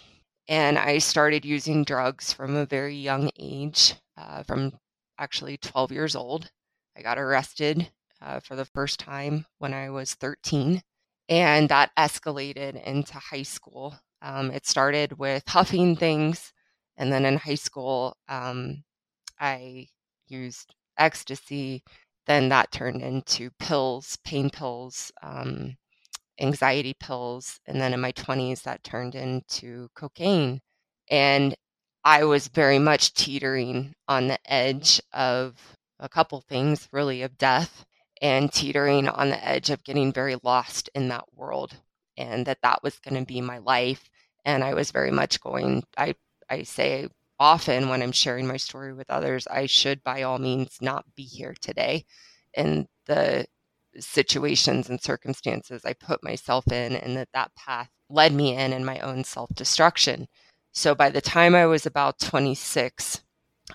And 0.50 0.78
I 0.78 0.98
started 0.98 1.46
using 1.46 1.86
drugs 1.86 2.34
from 2.34 2.58
a 2.58 2.66
very 2.66 2.98
young 2.98 3.32
age, 3.40 3.94
uh, 4.18 4.44
from 4.44 4.74
actually 5.18 5.56
12 5.56 5.94
years 5.94 6.14
old. 6.14 6.52
I 6.98 7.02
got 7.02 7.18
arrested 7.18 7.90
uh, 8.24 8.40
for 8.40 8.56
the 8.56 8.66
first 8.66 9.00
time 9.00 9.46
when 9.60 9.74
I 9.74 9.90
was 9.90 10.14
13. 10.16 10.82
And 11.30 11.70
that 11.70 11.92
escalated 11.98 12.82
into 12.84 13.14
high 13.16 13.44
school. 13.44 13.96
Um, 14.22 14.52
it 14.52 14.66
started 14.66 15.20
with 15.20 15.44
huffing 15.48 15.96
things. 15.96 16.54
And 16.98 17.12
then 17.12 17.26
in 17.26 17.38
high 17.38 17.56
school, 17.56 18.16
um, 18.30 18.84
I 19.40 19.88
used 20.28 20.74
ecstasy. 20.98 21.84
Then 22.28 22.50
that 22.50 22.72
turned 22.72 23.02
into 23.02 23.50
pills, 23.60 24.18
pain 24.24 24.50
pills, 24.50 25.12
um, 25.22 25.76
anxiety 26.40 26.96
pills. 27.00 27.60
And 27.68 27.82
then 27.82 27.94
in 27.94 28.00
my 28.00 28.14
20s, 28.14 28.64
that 28.64 28.84
turned 28.84 29.16
into 29.16 29.90
cocaine. 29.96 30.62
And 31.10 31.56
I 32.06 32.24
was 32.26 32.48
very 32.48 32.80
much 32.80 33.14
teetering 33.14 33.94
on 34.08 34.28
the 34.28 34.40
edge 34.52 35.02
of 35.14 35.56
a 36.00 36.10
couple 36.10 36.42
things, 36.42 36.88
really, 36.92 37.22
of 37.22 37.38
death 37.38 37.86
and 38.24 38.52
teetering 38.54 39.10
on 39.10 39.30
the 39.30 39.48
edge 39.48 39.70
of 39.70 39.84
getting 39.84 40.14
very 40.14 40.38
lost 40.44 40.90
in 40.96 41.10
that 41.10 41.26
world 41.36 41.76
and 42.18 42.46
that 42.46 42.60
that 42.64 42.82
was 42.82 42.98
going 43.00 43.20
to 43.20 43.26
be 43.28 43.42
my 43.42 43.60
life. 43.60 44.10
And 44.46 44.64
i 44.64 44.74
was 44.74 44.92
very 44.92 45.12
much 45.12 45.42
going 45.42 45.84
i 45.98 46.16
i 46.50 46.64
say 46.64 47.08
often 47.40 47.90
when 47.90 48.02
i'm 48.02 48.12
sharing 48.14 48.48
my 48.48 48.58
story 48.58 48.94
with 48.94 49.10
others 49.10 49.48
i 49.48 49.66
should 49.66 50.04
by 50.04 50.24
all 50.24 50.40
means 50.40 50.78
not 50.82 51.06
be 51.16 51.24
here 51.24 51.56
today. 51.62 52.06
And 52.56 52.88
the 53.06 53.46
situations 54.00 54.90
and 54.90 55.02
circumstances 55.02 55.84
i 55.86 55.94
put 55.94 56.24
myself 56.24 56.68
in 56.72 56.96
and 56.96 57.18
that 57.18 57.30
that 57.34 57.54
path 57.56 57.90
led 58.10 58.34
me 58.34 58.56
in 58.56 58.74
in 58.74 58.86
my 58.86 59.00
own 59.00 59.24
self-destruction. 59.24 60.28
So 60.74 60.96
by 60.96 61.10
the 61.10 61.22
time 61.22 61.56
i 61.56 61.66
was 61.66 61.86
about 61.86 62.20
26 62.20 63.22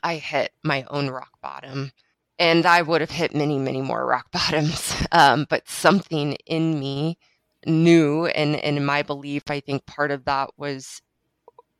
i 0.03 0.17
hit 0.17 0.53
my 0.65 0.85
own 0.91 1.09
rock 1.11 1.33
bottom 1.43 1.93
and 2.39 2.67
I 2.67 2.83
would 2.83 3.01
have 3.01 3.11
hit 3.11 3.35
many, 3.35 3.59
many 3.59 3.81
more 3.81 4.07
rock 4.07 4.31
bottoms. 4.33 4.95
Um, 5.13 5.47
but 5.49 5.69
something 5.69 6.35
in 6.47 6.79
me 6.79 7.19
knew, 7.67 8.27
and, 8.27 8.57
and 8.57 8.79
in 8.79 8.85
my 8.85 9.03
belief, 9.03 9.45
I 9.49 9.61
think 9.61 9.87
part 9.87 10.11
of 10.11 10.25
that 10.25 10.51
was 10.57 11.03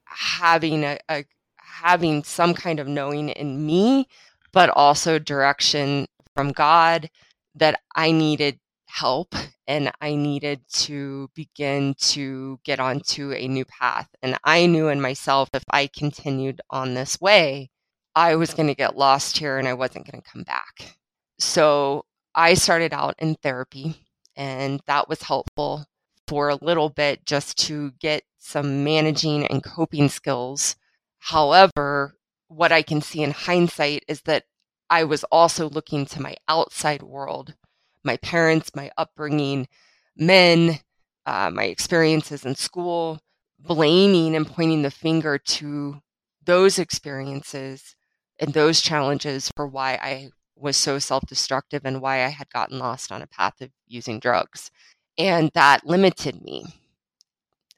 having 0.05 0.85
a, 0.85 0.99
a 1.09 1.25
having 1.57 2.25
some 2.25 2.55
kind 2.55 2.81
of 2.81 2.89
knowing 2.89 3.29
in 3.31 3.65
me, 3.65 4.09
but 4.53 4.71
also 4.71 5.19
direction 5.19 6.07
from 6.35 6.51
God 6.53 7.11
that 7.55 7.81
I 7.95 8.11
needed 8.11 8.59
help 8.87 9.35
and 9.67 9.93
I 10.01 10.15
needed 10.15 10.63
to 10.73 11.31
begin 11.35 11.95
to 11.99 12.59
get 12.65 12.81
onto 12.81 13.33
a 13.33 13.47
new 13.47 13.65
path. 13.67 14.09
And 14.23 14.39
I 14.45 14.67
knew 14.67 14.89
in 14.89 15.01
myself 15.01 15.51
if 15.53 15.63
I 15.71 15.89
continued 15.89 16.61
on 16.71 16.95
this 16.95 17.21
way, 17.21 17.71
I 18.19 18.35
was 18.35 18.53
going 18.53 18.67
to 18.67 18.75
get 18.75 18.99
lost 18.99 19.39
here 19.39 19.59
and 19.59 19.69
I 19.69 19.75
wasn't 19.75 20.11
going 20.11 20.21
to 20.21 20.29
come 20.29 20.43
back. 20.43 20.97
So 21.39 22.05
I 22.35 22.55
started 22.55 22.93
out 22.93 23.15
in 23.21 23.37
therapy, 23.37 23.95
and 24.35 24.81
that 24.87 25.09
was 25.09 25.23
helpful 25.23 25.87
for 26.27 26.49
a 26.49 26.59
little 26.61 26.89
bit 26.89 27.25
just 27.25 27.57
to 27.67 27.93
get 28.01 28.25
some 28.37 28.83
managing 28.83 29.47
and 29.47 29.63
coping 29.63 30.09
skills. 30.09 30.75
However, 31.21 32.17
what 32.49 32.73
I 32.73 32.83
can 32.83 33.03
see 33.03 33.23
in 33.23 33.31
hindsight 33.31 34.03
is 34.09 34.23
that 34.23 34.47
I 34.91 35.05
was 35.05 35.23
also 35.31 35.69
looking 35.69 36.05
to 36.07 36.21
my 36.21 36.35
outside 36.49 37.05
world, 37.05 37.55
my 38.03 38.17
parents, 38.17 38.73
my 38.75 38.91
upbringing, 38.99 39.69
men, 40.17 40.81
uh, 41.25 41.53
my 41.55 41.67
experiences 41.67 42.45
in 42.45 42.57
school, 42.57 43.21
blaming 43.61 44.35
and 44.35 44.45
pointing 44.45 44.83
the 44.83 44.91
finger 44.91 45.39
to 45.39 46.03
those 46.45 46.81
experiences 46.81 47.95
and 48.39 48.53
those 48.53 48.81
challenges 48.81 49.51
for 49.57 49.67
why 49.67 49.95
I 50.03 50.31
was 50.57 50.77
so 50.77 50.99
self 50.99 51.25
destructive 51.27 51.83
and 51.85 52.01
why 52.01 52.25
I 52.25 52.29
had 52.29 52.51
gotten 52.51 52.79
lost 52.79 53.13
on 53.13 53.23
a 53.23 53.27
path 53.27 53.61
of 53.61 53.71
using 53.87 54.19
drugs. 54.21 54.71
And 55.17 55.51
that 55.55 55.87
limited 55.87 56.43
me. 56.43 56.65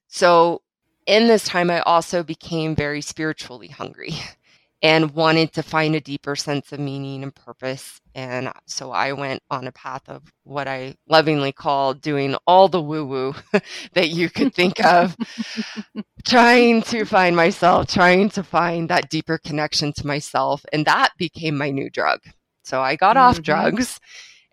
So, 0.08 0.62
in 1.06 1.26
this 1.26 1.44
time, 1.44 1.70
I 1.70 1.80
also 1.80 2.22
became 2.22 2.74
very 2.74 3.00
spiritually 3.00 3.68
hungry 3.68 4.12
and 4.82 5.10
wanted 5.10 5.52
to 5.52 5.62
find 5.62 5.94
a 5.94 6.00
deeper 6.00 6.34
sense 6.34 6.72
of 6.72 6.80
meaning 6.80 7.22
and 7.22 7.34
purpose. 7.34 8.00
And 8.14 8.50
so 8.66 8.92
I 8.92 9.12
went 9.12 9.42
on 9.50 9.66
a 9.66 9.72
path 9.72 10.08
of 10.08 10.22
what 10.44 10.66
I 10.66 10.96
lovingly 11.08 11.52
call 11.52 11.92
doing 11.94 12.34
all 12.46 12.68
the 12.68 12.80
woo 12.80 13.04
woo 13.04 13.34
that 13.92 14.08
you 14.08 14.30
could 14.30 14.54
think 14.54 14.82
of, 14.84 15.16
trying 16.26 16.82
to 16.82 17.04
find 17.04 17.36
myself, 17.36 17.88
trying 17.88 18.30
to 18.30 18.42
find 18.42 18.88
that 18.88 19.10
deeper 19.10 19.38
connection 19.38 19.92
to 19.94 20.06
myself. 20.06 20.64
And 20.72 20.86
that 20.86 21.10
became 21.18 21.58
my 21.58 21.70
new 21.70 21.90
drug. 21.90 22.20
So 22.64 22.80
I 22.80 22.96
got 22.96 23.16
mm-hmm. 23.16 23.26
off 23.26 23.42
drugs 23.42 24.00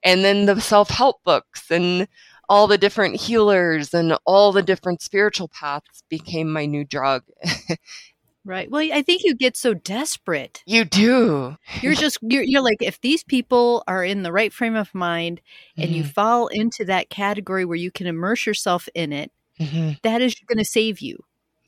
and 0.03 0.23
then 0.23 0.45
the 0.45 0.59
self 0.59 0.89
help 0.89 1.23
books 1.23 1.71
and 1.71 2.07
all 2.49 2.67
the 2.67 2.77
different 2.77 3.15
healers 3.15 3.93
and 3.93 4.17
all 4.25 4.51
the 4.51 4.63
different 4.63 5.01
spiritual 5.01 5.49
paths 5.49 6.03
became 6.09 6.51
my 6.51 6.65
new 6.65 6.85
drug. 6.85 7.23
Right. 8.47 8.71
Well, 8.71 8.81
I 8.93 9.01
think 9.01 9.23
you 9.25 9.35
get 9.35 9.57
so 9.57 9.73
desperate. 9.73 10.63
You 10.65 10.85
do. 10.85 11.57
You're 11.81 11.95
just 11.95 12.17
you're, 12.21 12.43
you're 12.43 12.61
like 12.61 12.81
if 12.81 13.01
these 13.01 13.21
people 13.21 13.83
are 13.89 14.05
in 14.05 14.23
the 14.23 14.31
right 14.31 14.53
frame 14.53 14.77
of 14.77 14.95
mind 14.95 15.41
and 15.75 15.87
mm-hmm. 15.87 15.95
you 15.95 16.03
fall 16.05 16.47
into 16.47 16.85
that 16.85 17.09
category 17.09 17.65
where 17.65 17.75
you 17.75 17.91
can 17.91 18.07
immerse 18.07 18.45
yourself 18.45 18.87
in 18.95 19.11
it, 19.11 19.33
mm-hmm. 19.59 19.91
that 20.03 20.21
is 20.21 20.33
going 20.47 20.59
to 20.59 20.63
save 20.63 21.01
you. 21.01 21.17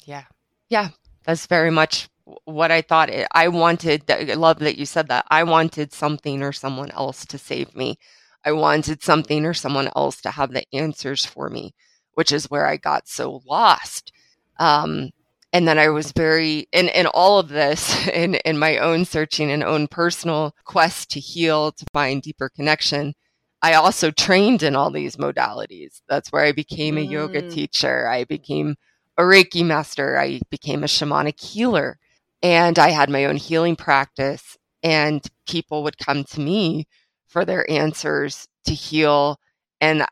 Yeah. 0.06 0.24
Yeah. 0.70 0.92
That's 1.26 1.48
very 1.48 1.70
much 1.70 2.08
what 2.46 2.72
I 2.72 2.82
thought 2.82 3.10
it, 3.10 3.28
I 3.34 3.50
wanted. 3.50 4.10
I 4.10 4.36
love 4.36 4.60
that 4.60 4.78
you 4.78 4.86
said 4.86 5.10
that. 5.10 5.26
I 5.30 5.44
wanted 5.44 5.92
something 5.92 6.42
or 6.42 6.54
someone 6.54 6.92
else 6.92 7.26
to 7.26 7.38
save 7.38 7.76
me. 7.76 8.00
I 8.46 8.54
wanted 8.54 9.04
something 9.04 9.46
or 9.46 9.54
someone 9.54 9.90
else 9.98 10.22
to 10.22 10.32
have 10.32 10.54
the 10.54 10.64
answers 10.72 11.26
for 11.26 11.50
me, 11.50 11.76
which 12.14 12.32
is 12.32 12.50
where 12.50 12.66
I 12.66 12.78
got 12.78 13.10
so 13.10 13.42
lost. 13.46 14.14
Um, 14.60 15.10
and 15.52 15.68
then 15.68 15.80
I 15.80 15.90
was 15.90 16.12
very 16.12 16.68
in 16.72 16.90
in 16.90 17.08
all 17.08 17.40
of 17.40 17.50
this 17.50 18.08
in 18.14 18.36
in 18.36 18.58
my 18.58 18.78
own 18.78 19.06
searching 19.06 19.52
and 19.52 19.64
own 19.64 19.88
personal 19.88 20.56
quest 20.66 21.12
to 21.12 21.20
heal 21.20 21.72
to 21.72 21.86
find 21.94 22.22
deeper 22.22 22.50
connection. 22.50 23.14
I 23.62 23.74
also 23.74 24.12
trained 24.12 24.64
in 24.64 24.76
all 24.76 24.90
these 24.90 25.18
modalities. 25.18 26.02
That's 26.08 26.32
where 26.32 26.44
I 26.44 26.54
became 26.54 26.98
a 26.98 27.06
mm. 27.06 27.12
yoga 27.12 27.50
teacher. 27.50 28.08
I 28.08 28.24
became 28.24 28.76
a 29.18 29.24
Reiki 29.24 29.66
master. 29.66 30.18
I 30.18 30.40
became 30.50 30.84
a 30.84 30.88
shamanic 30.88 31.40
healer. 31.42 31.98
And 32.42 32.80
I 32.80 32.90
had 32.90 33.10
my 33.10 33.26
own 33.26 33.36
healing 33.36 33.76
practice. 33.76 34.58
And 34.82 35.22
people 35.46 35.84
would 35.84 35.98
come 35.98 36.24
to 36.24 36.40
me 36.40 36.88
for 37.28 37.44
their 37.44 37.70
answers 37.70 38.48
to 38.64 38.74
heal. 38.74 39.38
And 39.82 40.06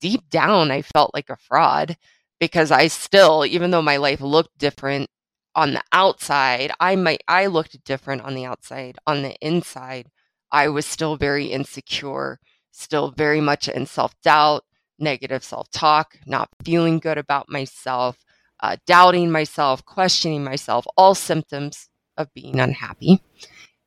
deep 0.00 0.30
down, 0.30 0.70
I 0.70 0.82
felt 0.82 1.12
like 1.12 1.28
a 1.28 1.36
fraud 1.36 1.96
because 2.42 2.72
I 2.72 2.88
still, 2.88 3.46
even 3.46 3.70
though 3.70 3.82
my 3.82 3.98
life 3.98 4.20
looked 4.20 4.58
different 4.58 5.08
on 5.54 5.74
the 5.74 5.82
outside, 5.92 6.72
I 6.80 6.96
might 6.96 7.22
I 7.28 7.46
looked 7.46 7.84
different 7.84 8.22
on 8.22 8.34
the 8.34 8.46
outside. 8.46 8.98
On 9.06 9.22
the 9.22 9.36
inside, 9.40 10.08
I 10.50 10.68
was 10.68 10.84
still 10.84 11.14
very 11.14 11.46
insecure, 11.46 12.40
still 12.72 13.12
very 13.12 13.40
much 13.40 13.68
in 13.68 13.86
self-doubt, 13.86 14.64
negative 14.98 15.44
self-talk, 15.44 16.18
not 16.26 16.48
feeling 16.64 16.98
good 16.98 17.16
about 17.16 17.48
myself, 17.48 18.24
uh, 18.58 18.74
doubting 18.88 19.30
myself, 19.30 19.84
questioning 19.84 20.42
myself, 20.42 20.84
all 20.96 21.14
symptoms 21.14 21.88
of 22.16 22.34
being 22.34 22.58
unhappy. 22.58 23.22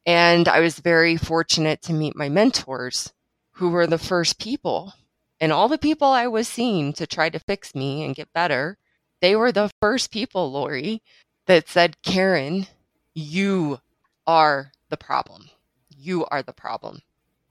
And 0.06 0.48
I 0.48 0.62
was 0.62 0.80
very 0.80 1.18
fortunate 1.18 1.82
to 1.82 1.94
meet 1.94 2.16
my 2.16 2.30
mentors 2.30 3.12
who 3.56 3.72
were 3.72 3.86
the 3.86 3.98
first 3.98 4.40
people 4.40 4.94
and 5.40 5.52
all 5.52 5.68
the 5.68 5.78
people 5.78 6.08
I 6.08 6.28
was 6.28 6.48
seeing 6.48 6.94
to 6.94 7.08
try 7.08 7.30
to 7.30 7.40
fix 7.40 7.76
me 7.76 8.04
and 8.04 8.16
get 8.16 8.34
better, 8.34 8.78
they 9.22 9.36
were 9.36 9.52
the 9.52 9.72
first 9.82 10.12
people, 10.12 10.52
Lori, 10.52 11.02
that 11.48 11.68
said, 11.68 12.02
Karen, 12.04 12.68
you 13.14 13.80
are 14.28 14.72
the 14.90 14.98
problem. 14.98 15.50
You 15.90 16.26
are 16.26 16.44
the 16.44 16.54
problem. 16.54 17.00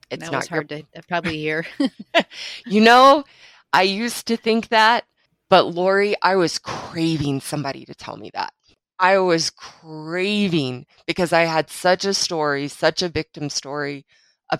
It's 0.09 0.25
that 0.25 0.31
not 0.31 0.47
hard 0.47 0.71
your... 0.71 0.81
to 0.81 0.85
uh, 0.97 1.01
probably 1.07 1.37
hear. 1.37 1.65
you 2.65 2.81
know, 2.81 3.23
I 3.73 3.83
used 3.83 4.27
to 4.27 4.37
think 4.37 4.69
that, 4.69 5.05
but 5.49 5.73
Lori, 5.73 6.15
I 6.21 6.35
was 6.35 6.59
craving 6.59 7.41
somebody 7.41 7.85
to 7.85 7.95
tell 7.95 8.17
me 8.17 8.31
that. 8.33 8.53
I 8.97 9.17
was 9.19 9.49
craving 9.49 10.85
because 11.05 11.33
I 11.33 11.41
had 11.41 11.69
such 11.69 12.05
a 12.05 12.13
story, 12.13 12.67
such 12.67 13.01
a 13.01 13.09
victim 13.09 13.49
story 13.49 14.05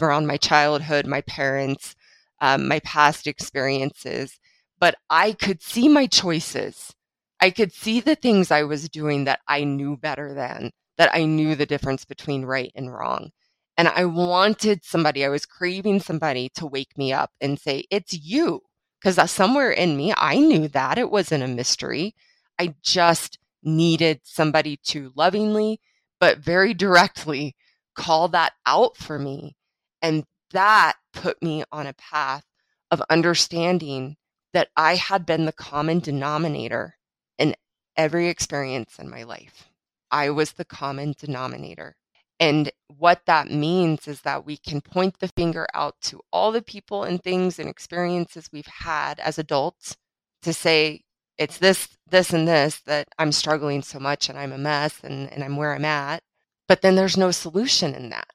around 0.02 0.28
my 0.28 0.38
childhood, 0.38 1.06
my 1.06 1.22
parents, 1.22 1.96
um, 2.42 2.68
my 2.68 2.80
past 2.80 3.28
experiences, 3.28 4.40
but 4.80 4.96
I 5.10 5.34
could 5.34 5.62
see 5.62 5.88
my 5.88 6.08
choices. 6.08 6.94
I 7.40 7.50
could 7.50 7.74
see 7.74 8.00
the 8.00 8.16
things 8.16 8.52
I 8.52 8.64
was 8.64 8.90
doing 8.90 9.26
that 9.26 9.40
I 9.48 9.64
knew 9.64 9.98
better 9.98 10.34
than, 10.34 10.72
that 10.98 11.14
I 11.14 11.26
knew 11.26 11.56
the 11.56 11.66
difference 11.66 12.06
between 12.06 12.46
right 12.46 12.72
and 12.76 12.92
wrong. 12.92 13.32
And 13.78 13.88
I 13.88 14.06
wanted 14.06 14.86
somebody, 14.86 15.26
I 15.26 15.30
was 15.30 15.46
craving 15.46 16.00
somebody 16.00 16.50
to 16.56 16.66
wake 16.66 16.98
me 16.98 17.12
up 17.12 17.32
and 17.42 17.60
say, 17.60 17.86
It's 17.92 18.14
you. 18.14 18.62
Because 19.00 19.30
somewhere 19.30 19.72
in 19.72 19.98
me, 19.98 20.14
I 20.18 20.38
knew 20.38 20.68
that 20.70 20.98
it 20.98 21.12
wasn't 21.12 21.44
a 21.44 21.48
mystery. 21.48 22.16
I 22.58 22.74
just 22.82 23.38
needed 23.62 24.22
somebody 24.24 24.78
to 24.86 25.12
lovingly, 25.16 25.80
but 26.20 26.40
very 26.40 26.74
directly 26.74 27.56
call 27.96 28.28
that 28.30 28.54
out 28.66 28.98
for 28.98 29.18
me. 29.20 29.56
And 30.02 30.26
that 30.52 30.94
put 31.16 31.42
me 31.42 31.64
on 31.72 31.88
a 31.88 31.94
path 31.94 32.44
of 32.92 33.02
understanding 33.10 34.18
that 34.54 34.70
I 34.78 34.96
had 34.96 35.26
been 35.26 35.46
the 35.46 35.52
common 35.52 36.00
denominator 36.00 36.98
in 37.38 37.56
every 37.98 38.30
experience 38.30 39.00
in 39.00 39.10
my 39.10 39.24
life. 39.24 39.70
I 40.12 40.30
was 40.30 40.54
the 40.54 40.66
common 40.66 41.16
denominator. 41.18 41.96
And 42.40 42.72
what 42.88 43.26
that 43.26 43.50
means 43.50 44.08
is 44.08 44.22
that 44.22 44.46
we 44.46 44.58
can 44.58 44.82
point 44.82 45.20
the 45.20 45.30
finger 45.30 45.68
out 45.74 45.96
to 46.04 46.22
all 46.32 46.52
the 46.52 46.62
people 46.62 47.04
and 47.04 47.22
things 47.22 47.60
and 47.60 47.70
experiences 47.70 48.50
we've 48.52 48.66
had 48.66 49.20
as 49.20 49.40
adults 49.40 49.96
to 50.44 50.54
say 50.54 51.02
it's 51.38 51.58
this, 51.58 51.90
this, 52.10 52.32
and 52.32 52.48
this 52.48 52.80
that 52.86 53.08
I'm 53.18 53.32
struggling 53.32 53.82
so 53.82 54.00
much 54.00 54.30
and 54.30 54.38
I'm 54.38 54.54
a 54.54 54.58
mess 54.58 55.02
and, 55.04 55.32
and 55.32 55.44
I'm 55.44 55.58
where 55.58 55.74
I'm 55.74 55.86
at. 55.86 56.24
But 56.68 56.82
then 56.82 56.96
there's 56.96 57.18
no 57.18 57.32
solution 57.32 57.94
in 57.94 58.10
that 58.10 58.28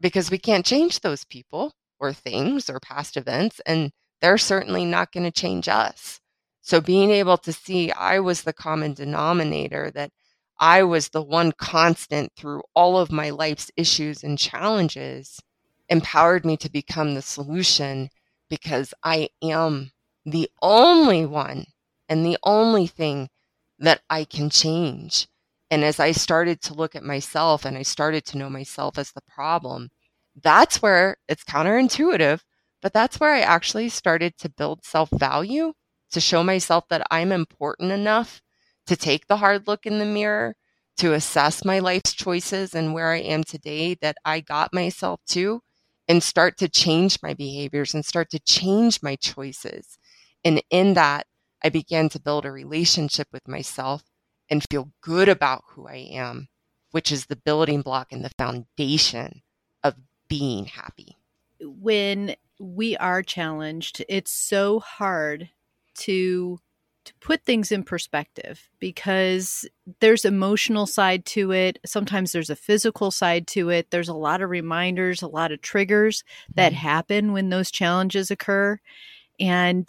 because 0.00 0.30
we 0.30 0.38
can't 0.38 0.66
change 0.66 1.00
those 1.00 1.24
people 1.24 1.72
or 1.98 2.12
things 2.12 2.68
or 2.68 2.80
past 2.80 3.16
events. 3.16 3.60
And 3.66 3.92
they're 4.20 4.38
certainly 4.38 4.84
not 4.84 5.12
going 5.12 5.24
to 5.24 5.30
change 5.30 5.68
us. 5.68 6.20
So 6.62 6.80
being 6.80 7.10
able 7.10 7.38
to 7.38 7.52
see 7.52 7.90
I 7.92 8.20
was 8.20 8.42
the 8.42 8.52
common 8.52 8.92
denominator, 8.94 9.90
that 9.92 10.10
I 10.60 10.82
was 10.82 11.08
the 11.08 11.22
one 11.22 11.52
constant 11.52 12.32
through 12.36 12.62
all 12.74 12.98
of 12.98 13.12
my 13.12 13.30
life's 13.30 13.70
issues 13.76 14.24
and 14.24 14.38
challenges, 14.38 15.40
empowered 15.88 16.44
me 16.44 16.56
to 16.58 16.70
become 16.70 17.14
the 17.14 17.22
solution 17.22 18.10
because 18.50 18.92
I 19.02 19.28
am 19.42 19.92
the 20.26 20.50
only 20.60 21.24
one 21.24 21.66
and 22.08 22.24
the 22.24 22.38
only 22.42 22.86
thing 22.86 23.28
that 23.78 24.02
I 24.10 24.24
can 24.24 24.50
change. 24.50 25.28
And 25.70 25.84
as 25.84 26.00
I 26.00 26.12
started 26.12 26.60
to 26.62 26.74
look 26.74 26.96
at 26.96 27.04
myself 27.04 27.64
and 27.64 27.76
I 27.76 27.82
started 27.82 28.24
to 28.26 28.38
know 28.38 28.50
myself 28.50 28.98
as 28.98 29.12
the 29.12 29.22
problem, 29.28 29.90
that's 30.42 30.82
where 30.82 31.16
it's 31.28 31.44
counterintuitive, 31.44 32.40
but 32.80 32.92
that's 32.92 33.18
where 33.18 33.34
I 33.34 33.40
actually 33.40 33.88
started 33.88 34.36
to 34.38 34.48
build 34.48 34.84
self 34.84 35.10
value 35.10 35.72
to 36.10 36.20
show 36.20 36.42
myself 36.42 36.88
that 36.88 37.06
I'm 37.10 37.32
important 37.32 37.92
enough 37.92 38.42
to 38.86 38.96
take 38.96 39.26
the 39.26 39.36
hard 39.36 39.66
look 39.66 39.86
in 39.86 39.98
the 39.98 40.06
mirror, 40.06 40.56
to 40.96 41.12
assess 41.12 41.64
my 41.64 41.78
life's 41.78 42.14
choices 42.14 42.74
and 42.74 42.94
where 42.94 43.12
I 43.12 43.18
am 43.18 43.44
today, 43.44 43.94
that 44.00 44.16
I 44.24 44.40
got 44.40 44.72
myself 44.72 45.20
to, 45.28 45.62
and 46.08 46.22
start 46.22 46.56
to 46.58 46.68
change 46.68 47.18
my 47.22 47.34
behaviors 47.34 47.94
and 47.94 48.04
start 48.04 48.30
to 48.30 48.38
change 48.38 49.02
my 49.02 49.16
choices. 49.16 49.98
And 50.44 50.62
in 50.70 50.94
that, 50.94 51.26
I 51.62 51.68
began 51.68 52.08
to 52.10 52.20
build 52.20 52.46
a 52.46 52.52
relationship 52.52 53.28
with 53.32 53.46
myself 53.46 54.04
and 54.48 54.64
feel 54.70 54.92
good 55.02 55.28
about 55.28 55.64
who 55.68 55.86
I 55.86 55.96
am, 56.12 56.48
which 56.92 57.12
is 57.12 57.26
the 57.26 57.36
building 57.36 57.82
block 57.82 58.12
and 58.12 58.24
the 58.24 58.30
foundation 58.30 59.42
being 60.28 60.66
happy. 60.66 61.16
When 61.60 62.36
we 62.58 62.96
are 62.96 63.22
challenged, 63.22 64.04
it's 64.08 64.30
so 64.30 64.80
hard 64.80 65.48
to 66.00 66.60
to 67.08 67.14
put 67.20 67.42
things 67.46 67.72
in 67.72 67.82
perspective 67.82 68.68
because 68.80 69.66
there's 70.00 70.26
emotional 70.26 70.86
side 70.86 71.24
to 71.24 71.52
it 71.52 71.78
sometimes 71.86 72.32
there's 72.32 72.50
a 72.50 72.56
physical 72.56 73.10
side 73.10 73.46
to 73.46 73.70
it 73.70 73.90
there's 73.90 74.10
a 74.10 74.14
lot 74.14 74.42
of 74.42 74.50
reminders 74.50 75.22
a 75.22 75.26
lot 75.26 75.50
of 75.50 75.62
triggers 75.62 76.22
that 76.54 76.72
mm-hmm. 76.72 76.82
happen 76.82 77.32
when 77.32 77.48
those 77.48 77.70
challenges 77.70 78.30
occur 78.30 78.78
and 79.40 79.88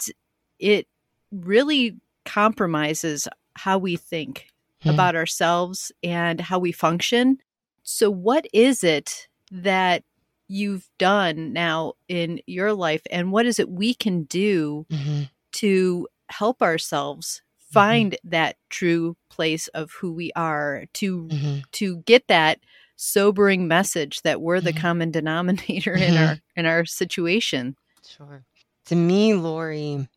it 0.58 0.86
really 1.30 1.98
compromises 2.24 3.28
how 3.54 3.76
we 3.76 3.96
think 3.96 4.46
mm-hmm. 4.80 4.88
about 4.88 5.14
ourselves 5.14 5.92
and 6.02 6.40
how 6.40 6.58
we 6.58 6.72
function 6.72 7.36
so 7.82 8.10
what 8.10 8.46
is 8.54 8.82
it 8.82 9.28
that 9.52 10.04
you've 10.50 10.88
done 10.98 11.52
now 11.52 11.92
in 12.08 12.40
your 12.46 12.72
life 12.72 13.02
and 13.10 13.30
what 13.30 13.46
is 13.46 13.58
it 13.58 13.70
we 13.70 13.94
can 13.94 14.24
do 14.24 14.84
mm-hmm 14.90 15.22
to 15.52 16.08
help 16.28 16.62
ourselves 16.62 17.42
mm-hmm. 17.42 17.72
find 17.72 18.12
mm-hmm. 18.12 18.30
that 18.30 18.56
true 18.68 19.16
place 19.28 19.68
of 19.68 19.90
who 19.92 20.12
we 20.12 20.32
are 20.36 20.84
to 20.94 21.24
mm-hmm. 21.24 21.58
to 21.72 21.98
get 21.98 22.26
that 22.28 22.60
sobering 22.96 23.66
message 23.66 24.22
that 24.22 24.40
we're 24.40 24.60
the 24.60 24.72
mm-hmm. 24.72 24.80
common 24.80 25.10
denominator 25.18 25.94
in 25.94 26.16
our 26.16 26.34
mm-hmm. 26.34 26.60
in 26.60 26.66
our 26.66 26.84
situation 26.84 27.76
sure 28.06 28.44
to 28.84 28.94
me 28.94 29.34
lori 29.34 30.08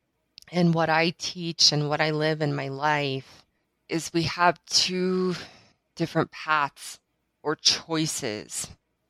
and 0.52 0.74
what 0.74 0.90
i 0.90 1.13
teach 1.18 1.72
and 1.72 1.90
what 1.90 2.02
i 2.02 2.12
live 2.12 2.42
in 2.42 2.54
my 2.56 2.68
life 2.68 3.46
is 3.90 4.12
we 4.13 4.24
have 4.24 4.63
two 4.66 5.36
different 5.96 6.32
paths 6.32 7.00
or 7.43 7.56
choices 7.56 8.67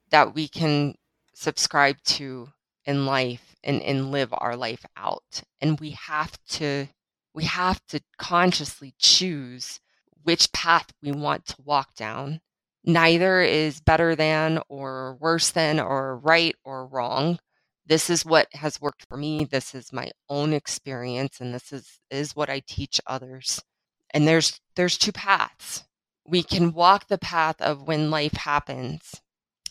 that 0.10 0.36
we 0.36 0.48
can 0.48 0.96
subscribe 1.44 2.02
to 2.04 2.50
in 2.86 3.06
life 3.06 3.56
and, 3.64 3.82
and 3.82 4.12
live 4.12 4.30
our 4.32 4.56
life 4.56 4.86
out. 4.98 5.44
And 5.62 5.80
we 5.80 5.92
have 5.92 6.38
to 6.50 6.88
we 7.36 7.46
have 7.46 7.84
to 7.88 8.00
consciously 8.18 8.94
choose 9.00 9.80
which 10.22 10.52
path 10.54 10.94
we 11.02 11.12
want 11.12 11.46
to 11.48 11.56
walk 11.64 11.96
down. 11.96 12.42
Neither 12.86 13.42
is 13.42 13.82
better 13.82 14.16
than 14.16 14.60
or 14.70 15.18
worse 15.20 15.50
than 15.50 15.80
or 15.80 16.18
right 16.18 16.56
or 16.64 16.86
wrong. 16.86 17.40
This 17.86 18.10
is 18.10 18.24
what 18.24 18.48
has 18.54 18.80
worked 18.80 19.08
for 19.10 19.18
me. 19.18 19.46
This 19.46 19.74
is 19.74 19.92
my 19.92 20.12
own 20.30 20.54
experience 20.54 21.40
and 21.42 21.54
this 21.54 21.74
is 21.74 22.00
is 22.10 22.36
what 22.36 22.50
I 22.50 22.62
teach 22.66 23.02
others. 23.08 23.62
And 24.12 24.28
there's 24.28 24.60
there's 24.76 24.98
two 24.98 25.12
paths. 25.12 25.84
We 26.26 26.44
can 26.44 26.72
walk 26.72 27.08
the 27.08 27.18
path 27.18 27.62
of 27.62 27.86
when 27.88 28.10
life 28.10 28.34
happens 28.34 29.23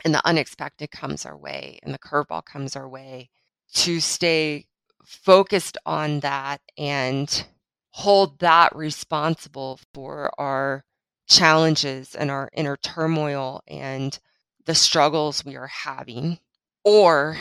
and 0.04 0.14
the 0.14 0.26
unexpected 0.26 0.90
comes 0.90 1.24
our 1.26 1.36
way 1.36 1.78
and 1.82 1.94
the 1.94 1.98
curveball 1.98 2.44
comes 2.44 2.76
our 2.76 2.88
way 2.88 3.30
to 3.74 4.00
stay 4.00 4.66
focused 5.04 5.78
on 5.86 6.20
that 6.20 6.60
and 6.76 7.44
hold 7.90 8.38
that 8.40 8.74
responsible 8.74 9.78
for 9.92 10.30
our 10.38 10.84
challenges 11.28 12.14
and 12.14 12.30
our 12.30 12.48
inner 12.52 12.76
turmoil 12.76 13.62
and 13.68 14.18
the 14.64 14.74
struggles 14.74 15.44
we 15.44 15.56
are 15.56 15.68
having. 15.68 16.38
Or 16.84 17.36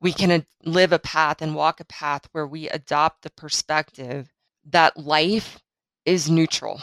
we 0.00 0.12
can 0.12 0.46
live 0.64 0.92
a 0.92 0.98
path 0.98 1.40
and 1.40 1.54
walk 1.54 1.80
a 1.80 1.84
path 1.84 2.28
where 2.32 2.46
we 2.46 2.68
adopt 2.68 3.22
the 3.22 3.30
perspective 3.30 4.32
that 4.66 4.96
life 4.96 5.60
is 6.04 6.30
neutral, 6.30 6.80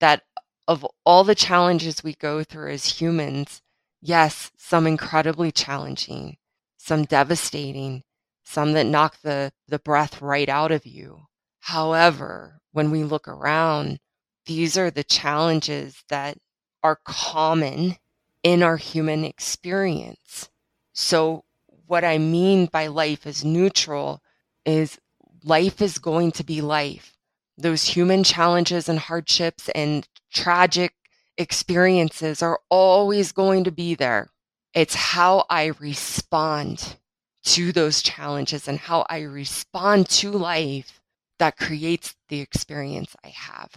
that 0.00 0.22
of 0.66 0.86
all 1.04 1.24
the 1.24 1.34
challenges 1.34 2.04
we 2.04 2.14
go 2.14 2.44
through 2.44 2.72
as 2.72 3.00
humans, 3.00 3.62
yes, 4.00 4.50
some 4.56 4.86
incredibly 4.86 5.52
challenging, 5.52 6.36
some 6.76 7.04
devastating, 7.04 8.02
some 8.44 8.72
that 8.72 8.86
knock 8.86 9.18
the, 9.22 9.52
the 9.66 9.78
breath 9.78 10.22
right 10.22 10.48
out 10.48 10.72
of 10.72 10.86
you. 10.86 11.22
However, 11.60 12.60
when 12.72 12.90
we 12.90 13.04
look 13.04 13.28
around, 13.28 13.98
these 14.46 14.78
are 14.78 14.90
the 14.90 15.04
challenges 15.04 16.02
that 16.08 16.38
are 16.82 17.00
common 17.04 17.96
in 18.42 18.62
our 18.62 18.76
human 18.76 19.24
experience. 19.24 20.48
So, 20.92 21.44
what 21.86 22.04
I 22.04 22.18
mean 22.18 22.66
by 22.66 22.86
life 22.86 23.26
is 23.26 23.44
neutral 23.44 24.22
is 24.64 24.98
life 25.44 25.80
is 25.80 25.98
going 25.98 26.32
to 26.32 26.44
be 26.44 26.60
life. 26.60 27.16
Those 27.56 27.84
human 27.84 28.24
challenges 28.24 28.88
and 28.88 28.98
hardships 28.98 29.68
and 29.70 30.06
tragic 30.32 30.94
experiences 31.38 32.42
are 32.42 32.60
always 32.68 33.32
going 33.32 33.64
to 33.64 33.70
be 33.70 33.94
there. 33.94 34.28
It's 34.74 34.94
how 34.94 35.46
I 35.48 35.72
respond 35.78 36.96
to 37.44 37.72
those 37.72 38.02
challenges 38.02 38.68
and 38.68 38.78
how 38.78 39.06
I 39.08 39.20
respond 39.20 40.10
to 40.10 40.30
life 40.30 41.00
that 41.38 41.56
creates 41.56 42.14
the 42.28 42.40
experience 42.40 43.16
I 43.24 43.28
have. 43.28 43.70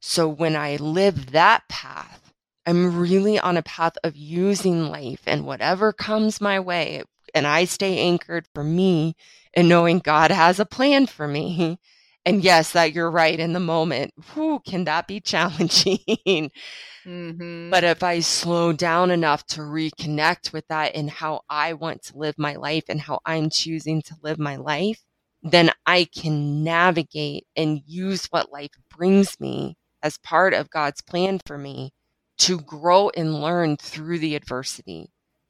So 0.00 0.28
when 0.28 0.54
I 0.54 0.76
live 0.76 1.32
that 1.32 1.66
path, 1.68 2.32
I'm 2.66 2.98
really 2.98 3.38
on 3.38 3.56
a 3.56 3.62
path 3.62 3.96
of 4.04 4.16
using 4.16 4.88
life 4.88 5.22
and 5.26 5.46
whatever 5.46 5.92
comes 5.92 6.40
my 6.40 6.60
way. 6.60 7.02
And 7.34 7.46
I 7.46 7.64
stay 7.64 7.98
anchored 7.98 8.46
for 8.54 8.62
me 8.62 9.16
and 9.54 9.68
knowing 9.68 9.98
God 9.98 10.30
has 10.30 10.60
a 10.60 10.66
plan 10.66 11.06
for 11.06 11.26
me. 11.26 11.78
And 12.26 12.42
yes, 12.42 12.72
that 12.72 12.92
you're 12.92 13.10
right 13.10 13.38
in 13.38 13.52
the 13.52 13.60
moment. 13.60 14.12
Who 14.34 14.58
can 14.58 14.84
that 14.84 15.06
be 15.06 15.20
challenging? 15.20 16.50
Mm-hmm. 17.06 17.70
But 17.70 17.84
if 17.84 18.02
I 18.02 18.18
slow 18.18 18.72
down 18.72 19.12
enough 19.12 19.46
to 19.48 19.60
reconnect 19.60 20.52
with 20.52 20.66
that 20.66 20.96
and 20.96 21.08
how 21.08 21.42
I 21.48 21.74
want 21.74 22.02
to 22.06 22.18
live 22.18 22.34
my 22.36 22.56
life 22.56 22.82
and 22.88 23.00
how 23.00 23.20
I'm 23.24 23.48
choosing 23.48 24.02
to 24.02 24.16
live 24.22 24.40
my 24.40 24.56
life, 24.56 25.00
then 25.40 25.70
I 25.86 26.06
can 26.06 26.64
navigate 26.64 27.46
and 27.54 27.80
use 27.86 28.26
what 28.30 28.50
life 28.50 28.72
brings 28.90 29.38
me 29.38 29.76
as 30.02 30.18
part 30.18 30.52
of 30.52 30.68
God's 30.68 31.00
plan 31.00 31.38
for 31.46 31.56
me 31.56 31.92
to 32.38 32.58
grow 32.58 33.10
and 33.10 33.40
learn 33.40 33.76
through 33.76 34.18
the 34.18 34.34
adversity, 34.34 35.08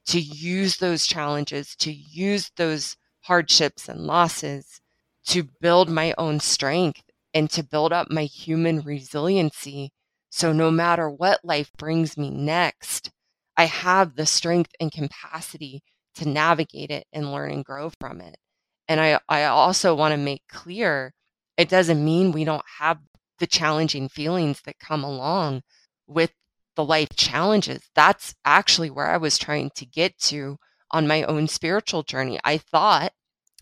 to 0.09 0.19
use 0.19 0.77
those 0.77 1.07
challenges, 1.07 1.75
to 1.77 1.91
use 1.91 2.51
those 2.55 2.97
hardships 3.21 3.89
and 3.89 4.01
losses 4.01 4.79
to 5.27 5.43
build 5.61 5.89
my 5.89 6.13
own 6.17 6.39
strength 6.39 7.03
and 7.33 7.49
to 7.51 7.63
build 7.63 7.93
up 7.93 8.09
my 8.09 8.23
human 8.23 8.81
resiliency 8.81 9.91
so 10.29 10.51
no 10.51 10.69
matter 10.71 11.09
what 11.09 11.43
life 11.43 11.71
brings 11.77 12.17
me 12.17 12.29
next, 12.29 13.11
I 13.55 13.65
have 13.65 14.15
the 14.15 14.25
strength 14.25 14.71
and 14.79 14.91
capacity 14.91 15.81
to 16.15 16.27
navigate 16.27 16.91
it 16.91 17.07
and 17.13 17.31
learn 17.31 17.51
and 17.51 17.65
grow 17.65 17.91
from 17.99 18.21
it. 18.21 18.37
And 18.87 18.99
I, 18.99 19.19
I 19.27 19.45
also 19.45 19.95
want 19.95 20.13
to 20.13 20.17
make 20.17 20.43
clear 20.47 21.13
it 21.57 21.69
doesn't 21.69 22.03
mean 22.03 22.31
we 22.31 22.43
don't 22.43 22.63
have 22.79 22.99
the 23.39 23.47
challenging 23.47 24.09
feelings 24.09 24.61
that 24.65 24.79
come 24.79 25.03
along 25.03 25.63
with 26.05 26.31
the 26.75 26.85
life 26.85 27.15
challenges. 27.15 27.89
That's 27.95 28.35
actually 28.45 28.91
where 28.91 29.07
I 29.07 29.17
was 29.17 29.37
trying 29.37 29.71
to 29.75 29.85
get 29.85 30.17
to 30.19 30.57
on 30.91 31.07
my 31.07 31.23
own 31.23 31.47
spiritual 31.47 32.03
journey. 32.03 32.39
I 32.43 32.57
thought 32.59 33.11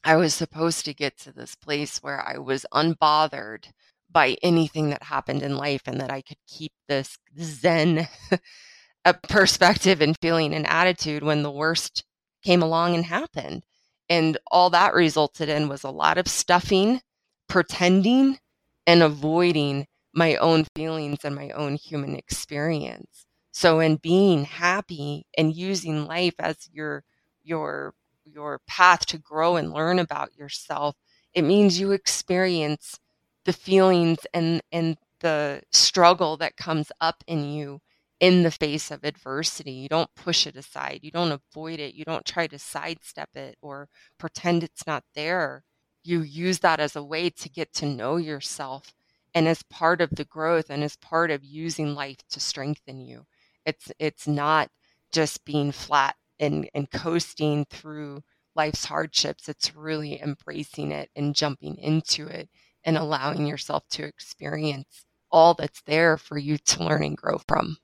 I 0.05 0.17
was 0.17 0.35
supposed 0.35 0.85
to 0.85 0.93
get 0.93 1.17
to 1.21 1.33
this 1.33 1.55
place 1.55 1.97
where 1.97 2.21
I 2.21 2.37
was 2.37 2.63
unbothered 2.71 3.65
by 4.11 4.37
anything 4.43 4.91
that 4.91 5.01
happened 5.01 5.41
in 5.41 5.57
life 5.57 5.81
and 5.87 5.99
that 5.99 6.11
I 6.11 6.21
could 6.21 6.37
keep 6.47 6.71
this 6.87 7.17
zen 7.41 8.07
perspective 9.27 10.01
and 10.01 10.15
feeling 10.21 10.53
and 10.53 10.67
attitude 10.67 11.23
when 11.23 11.41
the 11.41 11.51
worst 11.51 12.03
came 12.43 12.61
along 12.61 12.93
and 12.93 13.03
happened. 13.03 13.63
And 14.07 14.37
all 14.51 14.69
that 14.69 14.93
resulted 14.93 15.49
in 15.49 15.67
was 15.67 15.83
a 15.83 15.89
lot 15.89 16.19
of 16.19 16.27
stuffing, 16.27 17.01
pretending, 17.49 18.37
and 18.85 19.01
avoiding 19.01 19.87
my 20.13 20.35
own 20.35 20.65
feelings 20.75 21.21
and 21.23 21.35
my 21.35 21.49
own 21.49 21.77
human 21.77 22.15
experience. 22.15 23.25
So 23.51 23.79
in 23.79 23.95
being 23.95 24.45
happy 24.45 25.25
and 25.35 25.55
using 25.55 26.05
life 26.05 26.35
as 26.37 26.69
your 26.71 27.03
your 27.43 27.95
your 28.25 28.59
path 28.67 29.05
to 29.07 29.17
grow 29.17 29.55
and 29.55 29.73
learn 29.73 29.99
about 29.99 30.35
yourself, 30.35 30.95
it 31.33 31.43
means 31.43 31.79
you 31.79 31.91
experience 31.91 32.99
the 33.45 33.53
feelings 33.53 34.19
and 34.33 34.61
and 34.71 34.97
the 35.21 35.61
struggle 35.71 36.37
that 36.37 36.57
comes 36.57 36.91
up 37.01 37.23
in 37.27 37.45
you 37.45 37.79
in 38.19 38.43
the 38.43 38.51
face 38.51 38.91
of 38.91 39.03
adversity. 39.03 39.71
You 39.71 39.89
don't 39.89 40.13
push 40.15 40.47
it 40.47 40.55
aside. 40.55 40.99
You 41.03 41.11
don't 41.11 41.31
avoid 41.31 41.79
it. 41.79 41.95
You 41.95 42.05
don't 42.05 42.25
try 42.25 42.47
to 42.47 42.59
sidestep 42.59 43.35
it 43.35 43.57
or 43.61 43.89
pretend 44.17 44.63
it's 44.63 44.87
not 44.87 45.03
there. 45.15 45.63
You 46.03 46.21
use 46.21 46.59
that 46.59 46.79
as 46.79 46.95
a 46.95 47.03
way 47.03 47.29
to 47.31 47.49
get 47.49 47.73
to 47.75 47.85
know 47.85 48.17
yourself 48.17 48.93
and 49.33 49.47
as 49.47 49.63
part 49.63 50.01
of 50.01 50.11
the 50.11 50.25
growth 50.25 50.69
and 50.69 50.83
as 50.83 50.95
part 50.97 51.31
of 51.31 51.43
using 51.43 51.93
life 51.95 52.17
to 52.29 52.39
strengthen 52.39 52.99
you. 53.01 53.25
It's 53.65 53.91
it's 53.99 54.27
not 54.27 54.69
just 55.11 55.45
being 55.45 55.71
flat 55.71 56.15
and, 56.39 56.69
and 56.73 56.89
coasting 56.91 57.65
through 57.69 58.23
life's 58.55 58.85
hardships. 58.85 59.49
It's 59.49 59.75
really 59.75 60.21
embracing 60.21 60.91
it 60.91 61.09
and 61.15 61.35
jumping 61.35 61.77
into 61.77 62.27
it 62.27 62.49
and 62.83 62.97
allowing 62.97 63.47
yourself 63.47 63.83
to 63.89 64.03
experience 64.03 65.05
all 65.31 65.53
that's 65.53 65.81
there 65.81 66.17
for 66.17 66.37
you 66.37 66.57
to 66.57 66.83
learn 66.83 67.03
and 67.03 67.17
grow 67.17 67.37
from. 67.47 67.77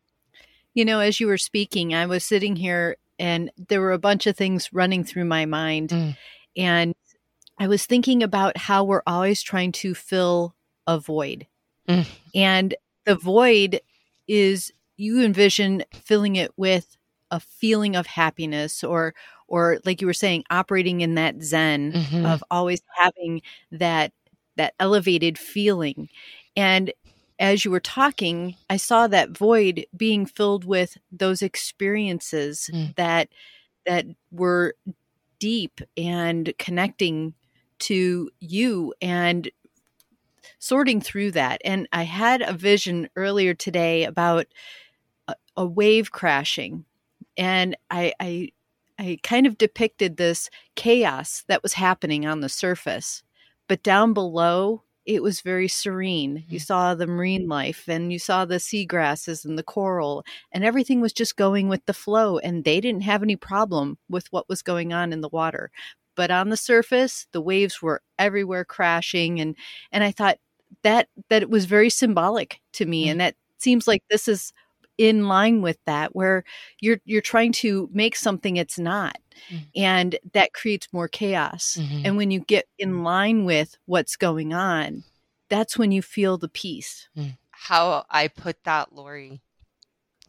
You 0.73 0.85
know, 0.85 0.99
as 0.99 1.19
you 1.19 1.27
were 1.27 1.37
speaking, 1.37 1.93
I 1.93 2.05
was 2.05 2.23
sitting 2.23 2.55
here 2.55 2.95
and 3.19 3.51
there 3.57 3.81
were 3.81 3.91
a 3.91 3.99
bunch 3.99 4.25
of 4.25 4.37
things 4.37 4.71
running 4.71 5.03
through 5.03 5.25
my 5.25 5.45
mind. 5.45 5.89
Mm. 5.89 6.17
And 6.55 6.95
I 7.59 7.67
was 7.67 7.85
thinking 7.85 8.23
about 8.23 8.57
how 8.57 8.83
we're 8.83 9.03
always 9.05 9.41
trying 9.41 9.73
to 9.73 9.93
fill 9.93 10.55
a 10.87 10.97
void. 10.97 11.47
Mm. 11.87 12.07
And 12.33 12.75
the 13.05 13.15
void 13.15 13.81
is 14.27 14.71
you 14.97 15.23
envision 15.23 15.83
filling 15.93 16.35
it 16.35 16.51
with 16.55 16.97
a 17.31 17.39
feeling 17.39 17.95
of 17.95 18.05
happiness 18.05 18.83
or 18.83 19.13
or 19.47 19.79
like 19.85 20.01
you 20.01 20.07
were 20.07 20.13
saying 20.13 20.43
operating 20.49 21.01
in 21.01 21.15
that 21.15 21.41
zen 21.41 21.93
mm-hmm. 21.93 22.25
of 22.25 22.43
always 22.51 22.81
having 22.95 23.41
that 23.71 24.11
that 24.57 24.73
elevated 24.79 25.37
feeling 25.37 26.09
and 26.55 26.91
as 27.41 27.65
you 27.65 27.71
were 27.71 27.79
talking, 27.79 28.55
I 28.69 28.77
saw 28.77 29.07
that 29.07 29.35
void 29.35 29.87
being 29.97 30.27
filled 30.27 30.63
with 30.63 30.97
those 31.11 31.41
experiences 31.41 32.69
mm. 32.71 32.95
that 32.95 33.29
that 33.87 34.05
were 34.31 34.75
deep 35.39 35.81
and 35.97 36.53
connecting 36.59 37.33
to 37.79 38.29
you 38.39 38.93
and 39.01 39.49
sorting 40.59 41.01
through 41.01 41.31
that. 41.31 41.59
And 41.65 41.87
I 41.91 42.03
had 42.03 42.43
a 42.43 42.53
vision 42.53 43.09
earlier 43.15 43.55
today 43.55 44.03
about 44.03 44.45
a, 45.27 45.33
a 45.57 45.65
wave 45.65 46.11
crashing, 46.11 46.85
and 47.37 47.75
I, 47.89 48.13
I 48.19 48.49
I 48.99 49.17
kind 49.23 49.47
of 49.47 49.57
depicted 49.57 50.17
this 50.17 50.49
chaos 50.75 51.43
that 51.47 51.63
was 51.63 51.73
happening 51.73 52.25
on 52.27 52.41
the 52.41 52.49
surface, 52.49 53.23
but 53.67 53.81
down 53.81 54.13
below 54.13 54.83
it 55.05 55.23
was 55.23 55.41
very 55.41 55.67
serene. 55.67 56.45
You 56.47 56.57
mm-hmm. 56.59 56.63
saw 56.63 56.95
the 56.95 57.07
marine 57.07 57.47
life 57.47 57.85
and 57.87 58.13
you 58.13 58.19
saw 58.19 58.45
the 58.45 58.55
seagrasses 58.55 59.45
and 59.45 59.57
the 59.57 59.63
coral, 59.63 60.23
and 60.51 60.63
everything 60.63 61.01
was 61.01 61.13
just 61.13 61.35
going 61.35 61.67
with 61.67 61.85
the 61.85 61.93
flow. 61.93 62.37
And 62.37 62.63
they 62.63 62.79
didn't 62.79 63.01
have 63.01 63.23
any 63.23 63.35
problem 63.35 63.97
with 64.09 64.27
what 64.31 64.47
was 64.47 64.61
going 64.61 64.93
on 64.93 65.11
in 65.11 65.21
the 65.21 65.29
water. 65.29 65.71
But 66.15 66.29
on 66.29 66.49
the 66.49 66.57
surface, 66.57 67.25
the 67.31 67.41
waves 67.41 67.81
were 67.81 68.01
everywhere 68.19 68.65
crashing. 68.65 69.39
And, 69.39 69.55
and 69.91 70.03
I 70.03 70.11
thought 70.11 70.37
that, 70.83 71.07
that 71.29 71.41
it 71.41 71.49
was 71.49 71.65
very 71.65 71.89
symbolic 71.89 72.61
to 72.73 72.85
me. 72.85 73.03
Mm-hmm. 73.03 73.11
And 73.11 73.21
that 73.21 73.35
seems 73.57 73.87
like 73.87 74.03
this 74.09 74.27
is 74.27 74.53
in 75.01 75.27
line 75.27 75.63
with 75.63 75.79
that 75.87 76.15
where 76.15 76.43
you're 76.79 76.99
you're 77.05 77.21
trying 77.21 77.51
to 77.51 77.89
make 77.91 78.15
something 78.15 78.55
it's 78.55 78.77
not 78.77 79.17
mm-hmm. 79.49 79.63
and 79.75 80.15
that 80.33 80.53
creates 80.53 80.87
more 80.93 81.07
chaos 81.07 81.75
mm-hmm. 81.79 82.03
and 82.05 82.17
when 82.17 82.29
you 82.29 82.39
get 82.41 82.67
in 82.77 83.03
line 83.03 83.43
with 83.43 83.79
what's 83.85 84.15
going 84.15 84.53
on 84.53 85.03
that's 85.49 85.75
when 85.75 85.91
you 85.91 86.03
feel 86.03 86.37
the 86.37 86.47
peace 86.47 87.09
mm. 87.17 87.35
how 87.49 88.05
i 88.11 88.27
put 88.27 88.63
that 88.63 88.93
lori 88.93 89.41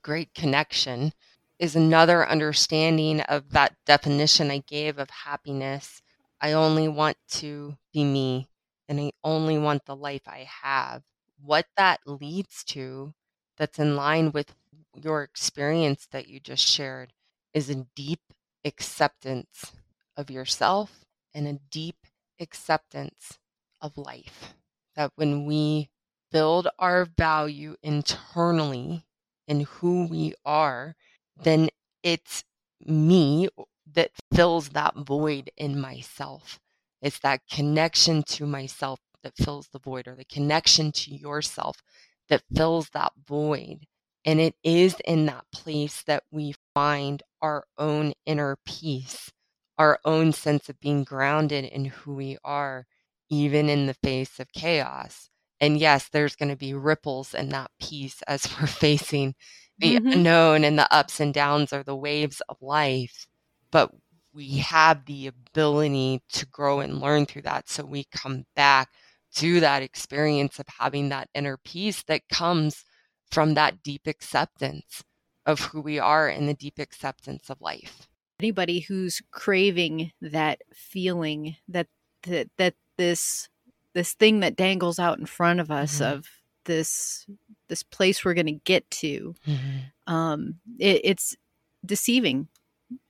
great 0.00 0.32
connection 0.32 1.12
is 1.58 1.76
another 1.76 2.26
understanding 2.26 3.20
of 3.20 3.50
that 3.50 3.76
definition 3.84 4.50
i 4.50 4.56
gave 4.66 4.98
of 4.98 5.10
happiness 5.10 6.00
i 6.40 6.50
only 6.50 6.88
want 6.88 7.18
to 7.28 7.76
be 7.92 8.04
me 8.04 8.48
and 8.88 8.98
i 8.98 9.12
only 9.22 9.58
want 9.58 9.84
the 9.84 9.94
life 9.94 10.26
i 10.26 10.48
have 10.62 11.02
what 11.42 11.66
that 11.76 12.00
leads 12.06 12.64
to 12.64 13.12
that's 13.58 13.78
in 13.78 13.96
line 13.96 14.32
with 14.32 14.54
your 15.00 15.22
experience 15.22 16.06
that 16.10 16.28
you 16.28 16.40
just 16.40 16.66
shared 16.66 17.12
is 17.54 17.70
a 17.70 17.86
deep 17.94 18.20
acceptance 18.64 19.72
of 20.16 20.30
yourself 20.30 21.04
and 21.34 21.46
a 21.46 21.60
deep 21.70 22.06
acceptance 22.40 23.38
of 23.80 23.96
life. 23.96 24.54
That 24.96 25.12
when 25.16 25.46
we 25.46 25.90
build 26.30 26.68
our 26.78 27.04
value 27.04 27.76
internally 27.82 29.04
in 29.48 29.60
who 29.60 30.06
we 30.06 30.34
are, 30.44 30.96
then 31.42 31.68
it's 32.02 32.44
me 32.84 33.48
that 33.92 34.10
fills 34.32 34.70
that 34.70 34.96
void 34.96 35.50
in 35.56 35.80
myself. 35.80 36.60
It's 37.00 37.18
that 37.20 37.42
connection 37.50 38.22
to 38.24 38.46
myself 38.46 39.00
that 39.22 39.36
fills 39.36 39.68
the 39.68 39.78
void, 39.78 40.08
or 40.08 40.14
the 40.14 40.24
connection 40.24 40.92
to 40.92 41.14
yourself 41.14 41.82
that 42.28 42.42
fills 42.54 42.90
that 42.90 43.12
void. 43.26 43.86
And 44.24 44.40
it 44.40 44.54
is 44.62 44.96
in 45.04 45.26
that 45.26 45.44
place 45.52 46.02
that 46.06 46.22
we 46.30 46.54
find 46.74 47.22
our 47.40 47.64
own 47.76 48.12
inner 48.24 48.56
peace, 48.64 49.32
our 49.78 49.98
own 50.04 50.32
sense 50.32 50.68
of 50.68 50.80
being 50.80 51.02
grounded 51.04 51.64
in 51.64 51.86
who 51.86 52.14
we 52.14 52.38
are, 52.44 52.86
even 53.30 53.68
in 53.68 53.86
the 53.86 53.94
face 53.94 54.38
of 54.38 54.52
chaos. 54.52 55.28
And 55.60 55.78
yes, 55.78 56.08
there's 56.08 56.36
going 56.36 56.50
to 56.50 56.56
be 56.56 56.74
ripples 56.74 57.34
in 57.34 57.48
that 57.50 57.70
peace 57.80 58.22
as 58.28 58.46
we're 58.60 58.66
facing 58.66 59.34
the 59.78 59.96
mm-hmm. 59.96 60.12
unknown 60.12 60.64
and 60.64 60.78
the 60.78 60.92
ups 60.94 61.18
and 61.18 61.34
downs 61.34 61.72
or 61.72 61.82
the 61.82 61.96
waves 61.96 62.40
of 62.48 62.56
life. 62.60 63.26
But 63.70 63.90
we 64.34 64.58
have 64.58 65.04
the 65.06 65.26
ability 65.26 66.22
to 66.32 66.46
grow 66.46 66.80
and 66.80 67.00
learn 67.00 67.26
through 67.26 67.42
that. 67.42 67.68
So 67.68 67.84
we 67.84 68.04
come 68.04 68.44
back 68.54 68.88
to 69.34 69.60
that 69.60 69.82
experience 69.82 70.58
of 70.58 70.66
having 70.78 71.08
that 71.08 71.28
inner 71.34 71.56
peace 71.56 72.02
that 72.04 72.28
comes 72.28 72.84
from 73.32 73.54
that 73.54 73.82
deep 73.82 74.06
acceptance 74.06 75.02
of 75.46 75.60
who 75.60 75.80
we 75.80 75.98
are 75.98 76.28
and 76.28 76.48
the 76.48 76.54
deep 76.54 76.78
acceptance 76.78 77.50
of 77.50 77.60
life. 77.60 78.08
Anybody 78.38 78.80
who's 78.80 79.22
craving 79.30 80.12
that 80.20 80.60
feeling 80.72 81.56
that 81.68 81.88
that, 82.24 82.50
that 82.58 82.74
this 82.98 83.48
this 83.94 84.12
thing 84.12 84.40
that 84.40 84.56
dangles 84.56 84.98
out 84.98 85.18
in 85.18 85.26
front 85.26 85.60
of 85.60 85.70
us 85.70 85.94
mm-hmm. 85.96 86.18
of 86.18 86.26
this 86.64 87.26
this 87.68 87.82
place 87.82 88.24
we're 88.24 88.34
going 88.34 88.46
to 88.46 88.52
get 88.52 88.88
to 88.90 89.34
mm-hmm. 89.46 90.12
um 90.12 90.56
it, 90.78 91.00
it's 91.02 91.36
deceiving 91.84 92.46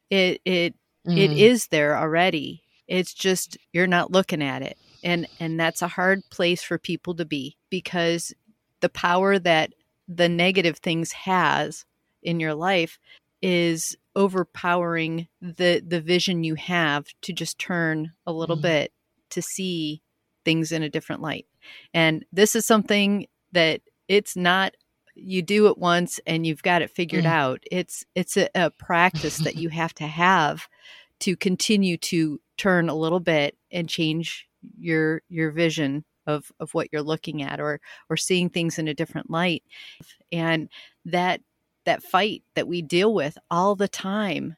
it 0.09 0.41
it, 0.45 0.75
mm-hmm. 1.07 1.19
it 1.19 1.33
is 1.33 1.67
there 1.67 1.97
already 1.97 2.63
it's 2.89 3.13
just 3.13 3.59
you're 3.73 3.87
not 3.87 4.11
looking 4.11 4.43
at 4.43 4.63
it 4.63 4.79
and 5.05 5.27
and 5.39 5.61
that's 5.61 5.83
a 5.83 5.89
hard 5.89 6.23
place 6.31 6.63
for 6.63 6.79
people 6.79 7.15
to 7.15 7.27
be 7.27 7.57
because 7.69 8.33
the 8.81 8.89
power 8.89 9.39
that 9.39 9.73
the 10.17 10.29
negative 10.29 10.79
things 10.79 11.13
has 11.13 11.85
in 12.23 12.41
your 12.41 12.55
life 12.55 12.99
is 13.41 13.97
overpowering 14.15 15.27
the 15.41 15.83
the 15.87 16.01
vision 16.01 16.45
you 16.45 16.55
have 16.55 17.07
to 17.23 17.33
just 17.33 17.59
turn 17.59 18.13
a 18.27 18.33
little 18.33 18.57
mm-hmm. 18.57 18.63
bit 18.63 18.93
to 19.31 19.43
see 19.43 20.03
things 20.45 20.73
in 20.73 20.83
a 20.83 20.91
different 20.91 21.23
light. 21.23 21.47
And 21.95 22.25
this 22.33 22.55
is 22.55 22.67
something 22.67 23.27
that 23.53 23.81
it's 24.09 24.37
not 24.37 24.75
you 25.15 25.43
do 25.43 25.67
it 25.67 25.79
once 25.79 26.19
and 26.27 26.47
you've 26.47 26.63
got 26.63 26.83
it 26.83 26.91
figured 26.91 27.25
mm. 27.25 27.29
out. 27.29 27.63
It's 27.71 28.05
it's 28.15 28.37
a, 28.37 28.49
a 28.55 28.71
practice 28.71 29.39
that 29.39 29.57
you 29.57 29.69
have 29.71 29.95
to 29.95 30.07
have 30.07 30.69
to 31.21 31.37
continue 31.37 31.97
to 31.97 32.41
turn 32.57 32.89
a 32.89 32.95
little 32.95 33.21
bit 33.21 33.57
and 33.71 33.89
change 33.89 34.47
your 34.79 35.23
your 35.29 35.51
vision 35.51 36.05
of 36.27 36.53
of 36.61 36.73
what 36.75 36.89
you're 36.93 37.03
looking 37.03 37.43
at 37.43 37.61
or 37.61 37.81
or 38.09 38.17
seeing 38.17 38.49
things 38.49 38.79
in 38.79 38.89
a 38.89 38.95
different 38.95 39.31
light 39.31 39.63
and 40.31 40.69
that 41.05 41.41
that 41.85 42.03
fight 42.03 42.43
that 42.55 42.69
we 42.69 42.83
deal 42.83 43.13
with 43.13 43.37
all 43.51 43.75
the 43.75 43.89
time 43.89 44.57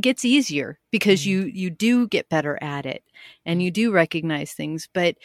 gets 0.00 0.24
easier 0.24 0.78
because 0.90 1.22
mm-hmm. 1.22 1.30
you 1.30 1.52
you 1.52 1.70
do 1.70 2.06
get 2.06 2.28
better 2.28 2.58
at 2.62 2.86
it 2.86 3.02
and 3.44 3.62
you 3.62 3.70
do 3.70 3.90
recognize 3.90 4.52
things 4.52 4.88
but 4.92 5.16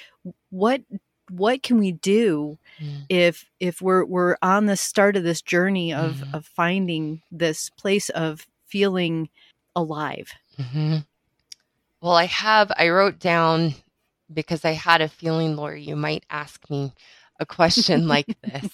what 0.49 0.81
what 1.29 1.63
can 1.63 1.77
we 1.77 1.91
do 1.91 2.57
mm. 2.79 3.05
if 3.09 3.45
if 3.59 3.81
we're 3.81 4.05
we're 4.05 4.37
on 4.41 4.65
the 4.65 4.77
start 4.77 5.15
of 5.15 5.23
this 5.23 5.41
journey 5.41 5.93
of 5.93 6.15
mm-hmm. 6.15 6.35
of 6.35 6.45
finding 6.45 7.21
this 7.31 7.69
place 7.71 8.09
of 8.09 8.47
feeling 8.65 9.29
alive 9.75 10.31
mm-hmm. 10.57 10.97
well 12.01 12.15
i 12.15 12.25
have 12.25 12.71
i 12.77 12.89
wrote 12.89 13.19
down 13.19 13.73
because 14.35 14.65
i 14.65 14.71
had 14.71 15.01
a 15.01 15.07
feeling 15.07 15.55
lori 15.55 15.81
you 15.81 15.95
might 15.95 16.25
ask 16.29 16.69
me 16.69 16.93
a 17.39 17.45
question 17.45 18.07
like 18.07 18.27
this 18.43 18.69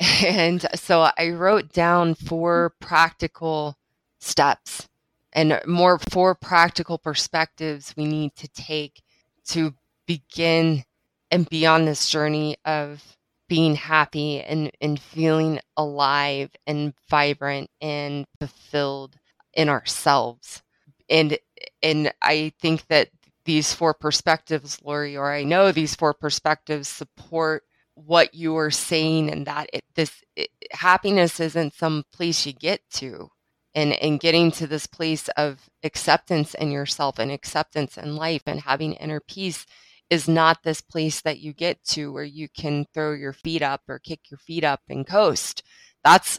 and 0.24 0.66
so 0.74 1.08
i 1.18 1.30
wrote 1.30 1.72
down 1.72 2.14
four 2.14 2.74
practical 2.80 3.76
steps 4.20 4.88
and 5.32 5.60
more 5.66 5.98
four 5.98 6.34
practical 6.34 6.98
perspectives 6.98 7.94
we 7.96 8.06
need 8.06 8.34
to 8.34 8.48
take 8.48 9.02
to 9.46 9.74
begin 10.06 10.82
and 11.30 11.48
be 11.48 11.66
on 11.66 11.84
this 11.84 12.08
journey 12.08 12.56
of 12.64 13.02
being 13.48 13.74
happy 13.74 14.40
and, 14.40 14.70
and 14.80 15.00
feeling 15.00 15.58
alive 15.76 16.50
and 16.66 16.92
vibrant 17.08 17.70
and 17.80 18.26
fulfilled 18.38 19.16
in 19.54 19.68
ourselves. 19.68 20.62
And 21.08 21.38
and 21.82 22.12
I 22.20 22.52
think 22.60 22.86
that 22.88 23.08
these 23.48 23.72
four 23.72 23.94
perspectives, 23.94 24.78
Lori, 24.84 25.16
or 25.16 25.32
I 25.32 25.42
know 25.42 25.72
these 25.72 25.94
four 25.94 26.12
perspectives 26.12 26.86
support 26.86 27.62
what 27.94 28.34
you 28.34 28.54
are 28.58 28.70
saying 28.70 29.30
and 29.30 29.46
that 29.46 29.70
it, 29.72 29.82
this 29.94 30.22
it, 30.36 30.50
happiness 30.70 31.40
isn't 31.40 31.72
some 31.72 32.04
place 32.12 32.44
you 32.44 32.52
get 32.52 32.82
to 32.90 33.30
and 33.74 33.94
and 33.94 34.20
getting 34.20 34.50
to 34.52 34.66
this 34.66 34.86
place 34.86 35.28
of 35.38 35.66
acceptance 35.82 36.52
in 36.56 36.70
yourself 36.70 37.18
and 37.18 37.32
acceptance 37.32 37.96
in 37.96 38.16
life 38.16 38.42
and 38.44 38.60
having 38.60 38.92
inner 38.92 39.18
peace 39.18 39.64
is 40.10 40.28
not 40.28 40.62
this 40.62 40.82
place 40.82 41.22
that 41.22 41.40
you 41.40 41.54
get 41.54 41.82
to 41.84 42.12
where 42.12 42.24
you 42.24 42.50
can 42.50 42.84
throw 42.92 43.14
your 43.14 43.32
feet 43.32 43.62
up 43.62 43.80
or 43.88 43.98
kick 43.98 44.30
your 44.30 44.38
feet 44.38 44.62
up 44.62 44.82
and 44.90 45.06
coast. 45.06 45.62
That's 46.04 46.38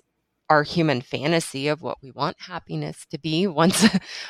our 0.50 0.64
human 0.64 1.02
fantasy 1.02 1.68
of 1.68 1.82
what 1.82 1.98
we 2.02 2.12
want 2.12 2.36
happiness 2.40 3.06
to 3.10 3.20
be 3.20 3.48
once 3.62 3.88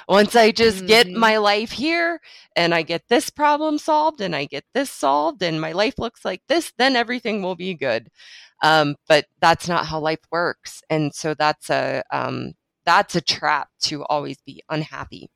once 0.07 0.35
i 0.35 0.51
just 0.51 0.77
mm-hmm. 0.77 0.87
get 0.87 1.07
my 1.07 1.37
life 1.37 1.71
here 1.71 2.19
and 2.55 2.73
i 2.73 2.81
get 2.81 3.03
this 3.09 3.29
problem 3.29 3.77
solved 3.77 4.21
and 4.21 4.35
i 4.35 4.45
get 4.45 4.65
this 4.73 4.91
solved 4.91 5.41
and 5.41 5.61
my 5.61 5.71
life 5.71 5.97
looks 5.97 6.25
like 6.25 6.41
this 6.47 6.73
then 6.77 6.95
everything 6.95 7.41
will 7.41 7.55
be 7.55 7.73
good 7.73 8.09
um, 8.61 8.97
but 9.07 9.25
that's 9.39 9.69
not 9.69 9.85
how 9.85 9.99
life 9.99 10.19
works 10.31 10.81
and 10.89 11.15
so 11.15 11.33
that's 11.33 11.69
a 11.69 12.03
um, 12.11 12.53
that's 12.89 13.15
a 13.15 13.21
trap 13.21 13.69
to 13.81 14.03
always 14.05 14.37
be 14.47 14.63
unhappy. 14.67 15.29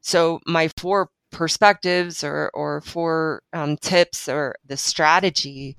So 0.00 0.40
my 0.46 0.68
four 0.68 1.10
perspectives 1.30 2.24
or 2.24 2.50
or 2.54 2.80
four 2.80 3.42
um, 3.52 3.76
tips 3.76 4.26
or 4.26 4.54
the 4.64 4.78
strategy 4.78 5.76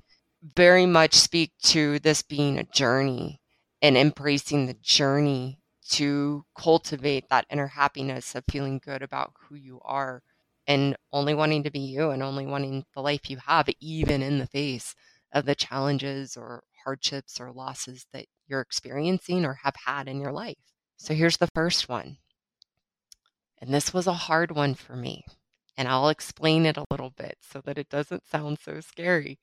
very 0.54 0.86
much 0.86 1.14
speak 1.14 1.52
to 1.64 1.98
this 2.00 2.22
being 2.22 2.58
a 2.58 2.64
journey 2.64 3.40
and 3.86 3.96
embracing 3.96 4.66
the 4.66 4.74
journey 4.82 5.60
to 5.88 6.44
cultivate 6.58 7.28
that 7.28 7.46
inner 7.50 7.68
happiness 7.68 8.34
of 8.34 8.42
feeling 8.50 8.80
good 8.84 9.00
about 9.00 9.32
who 9.38 9.54
you 9.54 9.80
are 9.84 10.24
and 10.66 10.96
only 11.12 11.32
wanting 11.34 11.62
to 11.62 11.70
be 11.70 11.78
you 11.78 12.10
and 12.10 12.20
only 12.20 12.44
wanting 12.44 12.84
the 12.96 13.00
life 13.00 13.30
you 13.30 13.36
have 13.36 13.68
even 13.78 14.22
in 14.22 14.38
the 14.38 14.46
face 14.48 14.96
of 15.32 15.44
the 15.44 15.54
challenges 15.54 16.36
or 16.36 16.64
hardships 16.84 17.38
or 17.38 17.52
losses 17.52 18.06
that 18.12 18.26
you're 18.48 18.60
experiencing 18.60 19.44
or 19.44 19.54
have 19.62 19.76
had 19.86 20.08
in 20.08 20.20
your 20.20 20.32
life. 20.32 20.58
So 20.96 21.14
here's 21.14 21.36
the 21.36 21.46
first 21.54 21.88
one. 21.88 22.18
And 23.58 23.72
this 23.72 23.94
was 23.94 24.08
a 24.08 24.14
hard 24.14 24.50
one 24.50 24.74
for 24.74 24.96
me. 24.96 25.24
And 25.76 25.88
I'll 25.88 26.08
explain 26.08 26.66
it 26.66 26.76
a 26.76 26.86
little 26.90 27.10
bit 27.10 27.38
so 27.40 27.60
that 27.62 27.78
it 27.78 27.88
doesn't 27.90 28.26
sound 28.26 28.58
so 28.60 28.80
scary. 28.80 29.38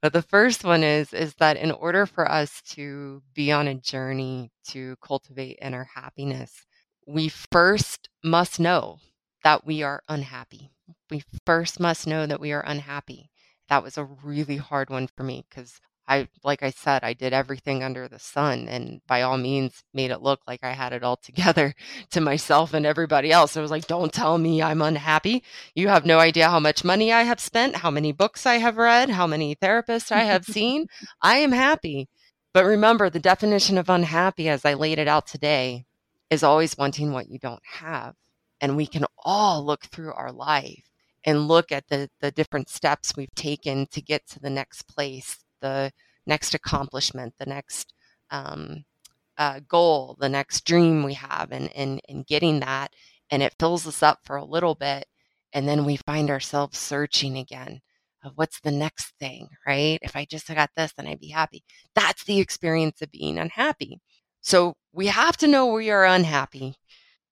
But 0.00 0.12
the 0.12 0.22
first 0.22 0.64
one 0.64 0.82
is 0.84 1.12
is 1.12 1.34
that 1.36 1.56
in 1.56 1.70
order 1.70 2.06
for 2.06 2.30
us 2.30 2.60
to 2.70 3.22
be 3.34 3.52
on 3.52 3.68
a 3.68 3.74
journey 3.74 4.50
to 4.68 4.96
cultivate 5.02 5.58
inner 5.62 5.84
happiness, 5.94 6.66
we 7.06 7.28
first 7.28 8.08
must 8.22 8.60
know 8.60 8.98
that 9.44 9.64
we 9.66 9.82
are 9.82 10.02
unhappy. 10.08 10.70
We 11.10 11.24
first 11.46 11.80
must 11.80 12.06
know 12.06 12.26
that 12.26 12.40
we 12.40 12.52
are 12.52 12.64
unhappy. 12.66 13.30
That 13.68 13.82
was 13.82 13.96
a 13.98 14.04
really 14.04 14.56
hard 14.56 14.90
one 14.90 15.06
for 15.06 15.22
me 15.22 15.44
because 15.48 15.80
I 16.08 16.28
like 16.42 16.62
I 16.62 16.70
said, 16.70 17.04
I 17.04 17.12
did 17.12 17.32
everything 17.32 17.82
under 17.82 18.08
the 18.08 18.18
sun 18.18 18.68
and 18.68 19.00
by 19.06 19.22
all 19.22 19.38
means 19.38 19.84
made 19.94 20.10
it 20.10 20.20
look 20.20 20.40
like 20.46 20.60
I 20.62 20.72
had 20.72 20.92
it 20.92 21.02
all 21.04 21.16
together 21.22 21.74
to 22.10 22.20
myself 22.20 22.74
and 22.74 22.84
everybody 22.84 23.30
else. 23.30 23.56
I 23.56 23.60
was 23.60 23.70
like, 23.70 23.86
don't 23.86 24.12
tell 24.12 24.38
me 24.38 24.62
I'm 24.62 24.82
unhappy. 24.82 25.44
You 25.74 25.88
have 25.88 26.04
no 26.04 26.18
idea 26.18 26.48
how 26.48 26.60
much 26.60 26.84
money 26.84 27.12
I 27.12 27.22
have 27.22 27.40
spent, 27.40 27.76
how 27.76 27.90
many 27.90 28.12
books 28.12 28.46
I 28.46 28.56
have 28.56 28.76
read, 28.76 29.10
how 29.10 29.26
many 29.26 29.54
therapists 29.54 30.10
I 30.10 30.24
have 30.24 30.44
seen. 30.56 30.86
I 31.20 31.38
am 31.38 31.52
happy. 31.52 32.08
But 32.52 32.64
remember, 32.64 33.08
the 33.08 33.20
definition 33.20 33.78
of 33.78 33.88
unhappy 33.88 34.48
as 34.48 34.64
I 34.64 34.74
laid 34.74 34.98
it 34.98 35.08
out 35.08 35.26
today 35.26 35.86
is 36.30 36.42
always 36.42 36.76
wanting 36.76 37.12
what 37.12 37.30
you 37.30 37.38
don't 37.38 37.62
have. 37.64 38.14
And 38.60 38.76
we 38.76 38.86
can 38.86 39.06
all 39.24 39.64
look 39.64 39.84
through 39.86 40.12
our 40.12 40.32
life 40.32 40.84
and 41.24 41.48
look 41.48 41.70
at 41.72 41.88
the 41.88 42.08
the 42.20 42.30
different 42.30 42.68
steps 42.68 43.16
we've 43.16 43.34
taken 43.34 43.86
to 43.86 44.02
get 44.02 44.26
to 44.28 44.40
the 44.40 44.50
next 44.50 44.82
place 44.82 45.38
the 45.62 45.90
next 46.26 46.54
accomplishment, 46.54 47.34
the 47.38 47.46
next 47.46 47.94
um, 48.30 48.84
uh, 49.38 49.60
goal, 49.66 50.16
the 50.20 50.28
next 50.28 50.64
dream 50.64 51.02
we 51.02 51.14
have, 51.14 51.50
and, 51.52 51.70
and 52.08 52.26
getting 52.26 52.60
that. 52.60 52.92
And 53.30 53.42
it 53.42 53.54
fills 53.58 53.86
us 53.86 54.02
up 54.02 54.20
for 54.24 54.36
a 54.36 54.44
little 54.44 54.74
bit. 54.74 55.06
And 55.54 55.66
then 55.66 55.84
we 55.84 55.96
find 55.96 56.30
ourselves 56.30 56.78
searching 56.78 57.38
again 57.38 57.80
of 58.24 58.32
what's 58.36 58.60
the 58.60 58.70
next 58.70 59.14
thing, 59.18 59.48
right? 59.66 59.98
If 60.02 60.14
I 60.16 60.24
just 60.24 60.46
got 60.46 60.70
this, 60.76 60.92
then 60.96 61.06
I'd 61.06 61.20
be 61.20 61.28
happy. 61.28 61.64
That's 61.94 62.24
the 62.24 62.38
experience 62.38 63.02
of 63.02 63.10
being 63.10 63.38
unhappy. 63.38 64.00
So 64.40 64.74
we 64.92 65.06
have 65.06 65.36
to 65.38 65.48
know 65.48 65.66
we 65.66 65.90
are 65.90 66.04
unhappy 66.04 66.74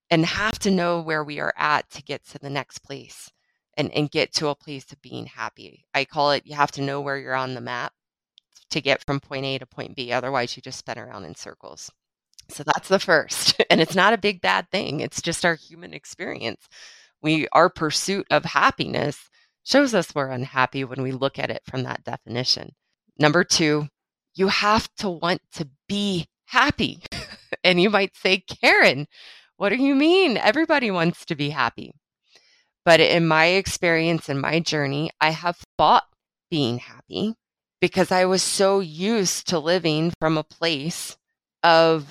and 0.09 0.25
have 0.25 0.59
to 0.59 0.71
know 0.71 1.01
where 1.01 1.23
we 1.23 1.39
are 1.39 1.53
at 1.57 1.89
to 1.91 2.03
get 2.03 2.25
to 2.27 2.39
the 2.39 2.49
next 2.49 2.79
place 2.79 3.29
and, 3.77 3.91
and 3.93 4.11
get 4.11 4.33
to 4.33 4.49
a 4.49 4.55
place 4.55 4.91
of 4.91 5.01
being 5.01 5.25
happy. 5.25 5.85
I 5.93 6.05
call 6.05 6.31
it 6.31 6.45
you 6.45 6.55
have 6.55 6.71
to 6.71 6.81
know 6.81 6.99
where 7.01 7.17
you're 7.17 7.35
on 7.35 7.53
the 7.53 7.61
map 7.61 7.93
to 8.71 8.81
get 8.81 9.05
from 9.05 9.19
point 9.19 9.45
A 9.45 9.57
to 9.59 9.65
point 9.65 9.95
B. 9.95 10.11
Otherwise, 10.11 10.55
you 10.55 10.61
just 10.61 10.79
spin 10.79 10.97
around 10.97 11.25
in 11.25 11.35
circles. 11.35 11.91
So 12.49 12.63
that's 12.63 12.89
the 12.89 12.99
first. 12.99 13.61
And 13.69 13.79
it's 13.79 13.95
not 13.95 14.11
a 14.11 14.17
big 14.17 14.41
bad 14.41 14.69
thing. 14.69 14.99
It's 14.99 15.21
just 15.21 15.45
our 15.45 15.55
human 15.55 15.93
experience. 15.93 16.67
We 17.21 17.47
our 17.53 17.69
pursuit 17.69 18.27
of 18.29 18.43
happiness 18.43 19.29
shows 19.63 19.93
us 19.95 20.13
we're 20.13 20.27
unhappy 20.27 20.83
when 20.83 21.01
we 21.01 21.13
look 21.13 21.39
at 21.39 21.49
it 21.49 21.61
from 21.65 21.83
that 21.83 22.03
definition. 22.03 22.71
Number 23.17 23.45
2, 23.45 23.87
you 24.35 24.47
have 24.49 24.89
to 24.97 25.09
want 25.09 25.41
to 25.53 25.69
be 25.87 26.27
happy. 26.47 27.01
and 27.63 27.81
you 27.81 27.89
might 27.89 28.15
say, 28.15 28.39
"Karen, 28.39 29.07
what 29.55 29.69
do 29.69 29.77
you 29.77 29.95
mean? 29.95 30.35
Everybody 30.37 30.91
wants 30.91 31.23
to 31.25 31.35
be 31.35 31.51
happy." 31.51 31.93
But 32.83 32.99
in 32.99 33.25
my 33.27 33.45
experience 33.45 34.27
in 34.27 34.41
my 34.41 34.59
journey, 34.59 35.11
I 35.21 35.29
have 35.29 35.63
fought 35.77 36.05
being 36.49 36.79
happy 36.79 37.35
because 37.81 38.11
I 38.11 38.25
was 38.25 38.43
so 38.43 38.79
used 38.79 39.47
to 39.49 39.59
living 39.59 40.13
from 40.19 40.37
a 40.37 40.43
place 40.43 41.17
of 41.63 42.07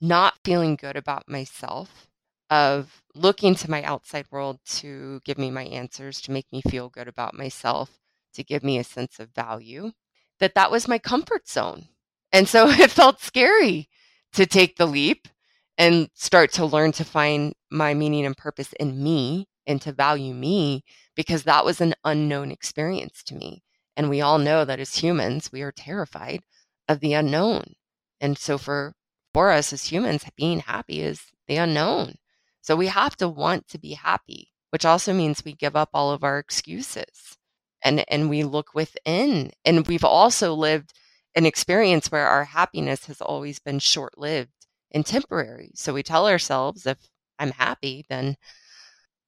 not 0.00 0.34
feeling 0.44 0.76
good 0.76 0.96
about 0.96 1.28
myself, 1.28 2.08
of 2.48 3.02
looking 3.14 3.54
to 3.56 3.70
my 3.70 3.82
outside 3.82 4.26
world 4.30 4.60
to 4.66 5.20
give 5.24 5.36
me 5.36 5.50
my 5.50 5.64
answers, 5.64 6.20
to 6.22 6.30
make 6.32 6.46
me 6.52 6.62
feel 6.70 6.88
good 6.88 7.08
about 7.08 7.34
myself, 7.34 7.98
to 8.34 8.44
give 8.44 8.62
me 8.62 8.78
a 8.78 8.84
sense 8.84 9.18
of 9.18 9.34
value, 9.34 9.92
that 10.38 10.54
that 10.54 10.70
was 10.70 10.88
my 10.88 10.98
comfort 10.98 11.48
zone. 11.48 11.88
And 12.32 12.48
so 12.48 12.68
it 12.70 12.90
felt 12.90 13.20
scary 13.20 13.88
to 14.32 14.46
take 14.46 14.76
the 14.76 14.86
leap 14.86 15.28
and 15.76 16.08
start 16.14 16.52
to 16.52 16.64
learn 16.66 16.92
to 16.92 17.04
find 17.04 17.54
my 17.70 17.94
meaning 17.94 18.26
and 18.26 18.36
purpose 18.36 18.72
in 18.78 19.02
me 19.02 19.48
and 19.66 19.82
to 19.82 19.92
value 19.92 20.34
me 20.34 20.84
because 21.16 21.44
that 21.44 21.64
was 21.64 21.80
an 21.80 21.94
unknown 22.04 22.50
experience 22.52 23.22
to 23.24 23.34
me. 23.34 23.62
And 24.00 24.08
we 24.08 24.22
all 24.22 24.38
know 24.38 24.64
that 24.64 24.80
as 24.80 24.94
humans, 24.94 25.52
we 25.52 25.60
are 25.60 25.72
terrified 25.72 26.40
of 26.88 27.00
the 27.00 27.12
unknown. 27.12 27.74
And 28.18 28.38
so 28.38 28.56
for 28.56 28.94
for 29.34 29.50
us 29.50 29.74
as 29.74 29.92
humans, 29.92 30.24
being 30.38 30.60
happy 30.60 31.02
is 31.02 31.20
the 31.46 31.56
unknown. 31.56 32.14
So 32.62 32.76
we 32.76 32.86
have 32.86 33.14
to 33.16 33.28
want 33.28 33.68
to 33.68 33.78
be 33.78 33.92
happy, 33.92 34.52
which 34.70 34.86
also 34.86 35.12
means 35.12 35.44
we 35.44 35.52
give 35.52 35.76
up 35.76 35.90
all 35.92 36.12
of 36.12 36.24
our 36.24 36.38
excuses 36.38 37.36
and 37.84 38.02
and 38.08 38.30
we 38.30 38.42
look 38.42 38.72
within. 38.74 39.50
And 39.66 39.86
we've 39.86 40.02
also 40.02 40.54
lived 40.54 40.94
an 41.34 41.44
experience 41.44 42.10
where 42.10 42.26
our 42.26 42.44
happiness 42.44 43.04
has 43.04 43.20
always 43.20 43.58
been 43.58 43.80
short-lived 43.80 44.66
and 44.92 45.04
temporary. 45.04 45.72
So 45.74 45.92
we 45.92 46.02
tell 46.02 46.26
ourselves 46.26 46.86
if 46.86 47.10
I'm 47.38 47.50
happy, 47.50 48.06
then 48.08 48.38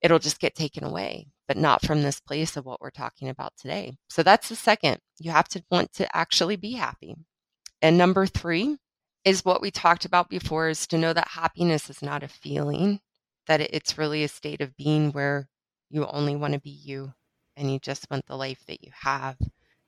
it'll 0.00 0.18
just 0.18 0.40
get 0.40 0.54
taken 0.54 0.82
away 0.82 1.26
but 1.48 1.57
not 1.57 1.85
from 1.85 2.02
this 2.02 2.20
place 2.20 2.57
of 2.57 2.64
what 2.64 2.81
we're 2.81 2.90
talking 2.90 3.28
about 3.28 3.52
today. 3.57 3.96
So 4.09 4.22
that's 4.22 4.48
the 4.48 4.57
second. 4.57 4.98
You 5.18 5.31
have 5.31 5.48
to 5.48 5.64
want 5.70 5.92
to 5.94 6.16
actually 6.16 6.57
be 6.57 6.72
happy. 6.72 7.16
And 7.81 7.98
number 7.98 8.26
three 8.26 8.78
is 9.24 9.44
what 9.44 9.62
we 9.62 9.70
talked 9.70 10.05
about 10.05 10.28
before 10.28 10.68
is 10.68 10.87
to 10.88 10.98
know 10.98 11.12
that 11.12 11.28
happiness 11.28 11.90
is 11.90 12.02
not 12.02 12.22
a 12.22 12.28
feeling, 12.28 13.00
that 13.46 13.61
it's 13.61 13.98
really 13.98 14.24
a 14.24 14.28
state 14.28 14.61
of 14.61 14.76
being 14.76 15.12
where 15.12 15.48
you 15.90 16.07
only 16.07 16.37
want 16.37 16.55
to 16.55 16.61
be 16.61 16.70
you 16.70 17.12
and 17.57 17.72
you 17.72 17.78
just 17.78 18.11
want 18.11 18.26
the 18.26 18.37
life 18.37 18.64
that 18.66 18.83
you 18.83 18.90
have. 19.02 19.37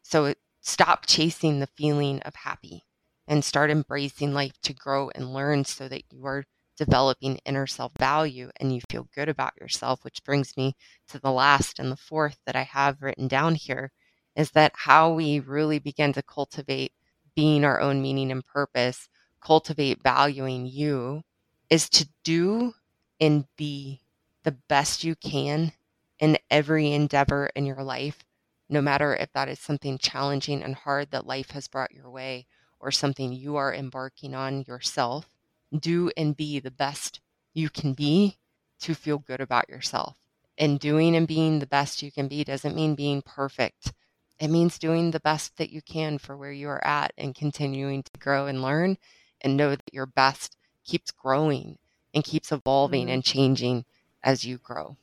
So 0.02 0.26
it, 0.26 0.38
stop 0.60 1.06
chasing 1.06 1.60
the 1.60 1.66
feeling 1.66 2.20
of 2.22 2.34
happy 2.34 2.82
and 3.26 3.44
start 3.44 3.70
embracing 3.70 4.34
life 4.34 4.60
to 4.62 4.74
grow 4.74 5.10
and 5.14 5.32
learn 5.32 5.64
so 5.64 5.88
that 5.88 6.02
you 6.10 6.26
are 6.26 6.44
developing 6.76 7.38
inner 7.44 7.66
self 7.66 7.92
value 7.98 8.50
and 8.56 8.74
you 8.74 8.80
feel 8.90 9.08
good 9.14 9.28
about 9.28 9.52
yourself, 9.60 10.04
which 10.04 10.24
brings 10.24 10.56
me 10.56 10.74
to 11.08 11.18
the 11.18 11.30
last 11.32 11.78
and 11.78 11.90
the 11.90 11.96
fourth 11.96 12.38
that 12.46 12.56
I 12.56 12.62
have 12.62 13.02
written 13.02 13.28
down 13.28 13.54
here 13.54 13.92
is 14.36 14.50
that 14.52 14.72
how 14.74 15.12
we 15.12 15.40
really 15.40 15.78
begin 15.78 16.12
to 16.14 16.22
cultivate 16.22 16.92
being 17.34 17.64
our 17.64 17.80
own 17.80 18.02
meaning 18.02 18.30
and 18.30 18.44
purpose, 18.44 19.08
cultivate 19.40 20.02
valuing 20.02 20.66
you, 20.66 21.22
is 21.70 21.88
to 21.90 22.08
do 22.24 22.74
and 23.20 23.44
be 23.56 24.00
the 24.42 24.52
best 24.68 25.04
you 25.04 25.14
can 25.16 25.72
in 26.18 26.38
every 26.50 26.92
endeavor 26.92 27.50
in 27.56 27.66
your 27.66 27.82
life, 27.82 28.24
no 28.68 28.80
matter 28.80 29.14
if 29.14 29.32
that 29.32 29.48
is 29.48 29.58
something 29.58 29.98
challenging 29.98 30.62
and 30.62 30.74
hard 30.74 31.10
that 31.10 31.26
life 31.26 31.50
has 31.50 31.68
brought 31.68 31.92
your 31.92 32.10
way 32.10 32.46
or 32.80 32.90
something 32.90 33.32
you 33.32 33.56
are 33.56 33.74
embarking 33.74 34.34
on 34.34 34.62
yourself. 34.66 35.33
Do 35.78 36.10
and 36.16 36.36
be 36.36 36.60
the 36.60 36.70
best 36.70 37.20
you 37.52 37.70
can 37.70 37.94
be 37.94 38.38
to 38.80 38.94
feel 38.94 39.18
good 39.18 39.40
about 39.40 39.68
yourself. 39.68 40.16
And 40.56 40.78
doing 40.78 41.16
and 41.16 41.26
being 41.26 41.58
the 41.58 41.66
best 41.66 42.02
you 42.02 42.12
can 42.12 42.28
be 42.28 42.44
doesn't 42.44 42.76
mean 42.76 42.94
being 42.94 43.22
perfect. 43.22 43.92
It 44.38 44.48
means 44.48 44.78
doing 44.78 45.10
the 45.10 45.20
best 45.20 45.56
that 45.56 45.70
you 45.70 45.82
can 45.82 46.18
for 46.18 46.36
where 46.36 46.52
you 46.52 46.68
are 46.68 46.84
at 46.86 47.12
and 47.16 47.34
continuing 47.34 48.02
to 48.02 48.10
grow 48.18 48.46
and 48.46 48.62
learn 48.62 48.98
and 49.40 49.56
know 49.56 49.70
that 49.70 49.82
your 49.92 50.06
best 50.06 50.56
keeps 50.84 51.10
growing 51.10 51.78
and 52.12 52.24
keeps 52.24 52.52
evolving 52.52 53.06
mm-hmm. 53.06 53.14
and 53.14 53.24
changing 53.24 53.84
as 54.22 54.44
you 54.44 54.58
grow. 54.58 54.96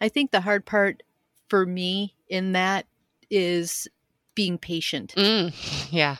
I 0.00 0.08
think 0.08 0.30
the 0.30 0.40
hard 0.40 0.66
part 0.66 1.02
for 1.48 1.64
me 1.64 2.14
in 2.28 2.52
that 2.52 2.86
is 3.30 3.88
being 4.34 4.58
patient. 4.58 5.14
Mm, 5.16 5.52
yeah. 5.92 6.16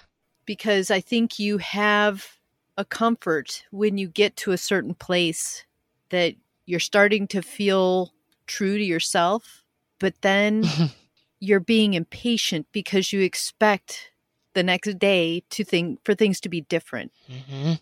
Because 0.46 0.90
I 0.90 1.00
think 1.00 1.38
you 1.38 1.58
have 1.58 2.38
a 2.76 2.84
comfort 2.84 3.64
when 3.70 3.98
you 3.98 4.08
get 4.08 4.36
to 4.36 4.52
a 4.52 4.58
certain 4.58 4.94
place 4.94 5.64
that 6.10 6.34
you're 6.66 6.80
starting 6.80 7.26
to 7.28 7.42
feel 7.42 8.12
true 8.46 8.78
to 8.78 8.84
yourself, 8.84 9.64
but 9.98 10.14
then 10.22 10.64
you're 11.40 11.60
being 11.60 11.94
impatient 11.94 12.66
because 12.72 13.12
you 13.12 13.20
expect 13.20 14.10
the 14.54 14.62
next 14.62 14.98
day 14.98 15.42
to 15.50 15.64
think 15.64 16.00
for 16.04 16.14
things 16.14 16.40
to 16.40 16.48
be 16.48 16.62
different. 16.62 17.12
Mm-hmm. 17.30 17.72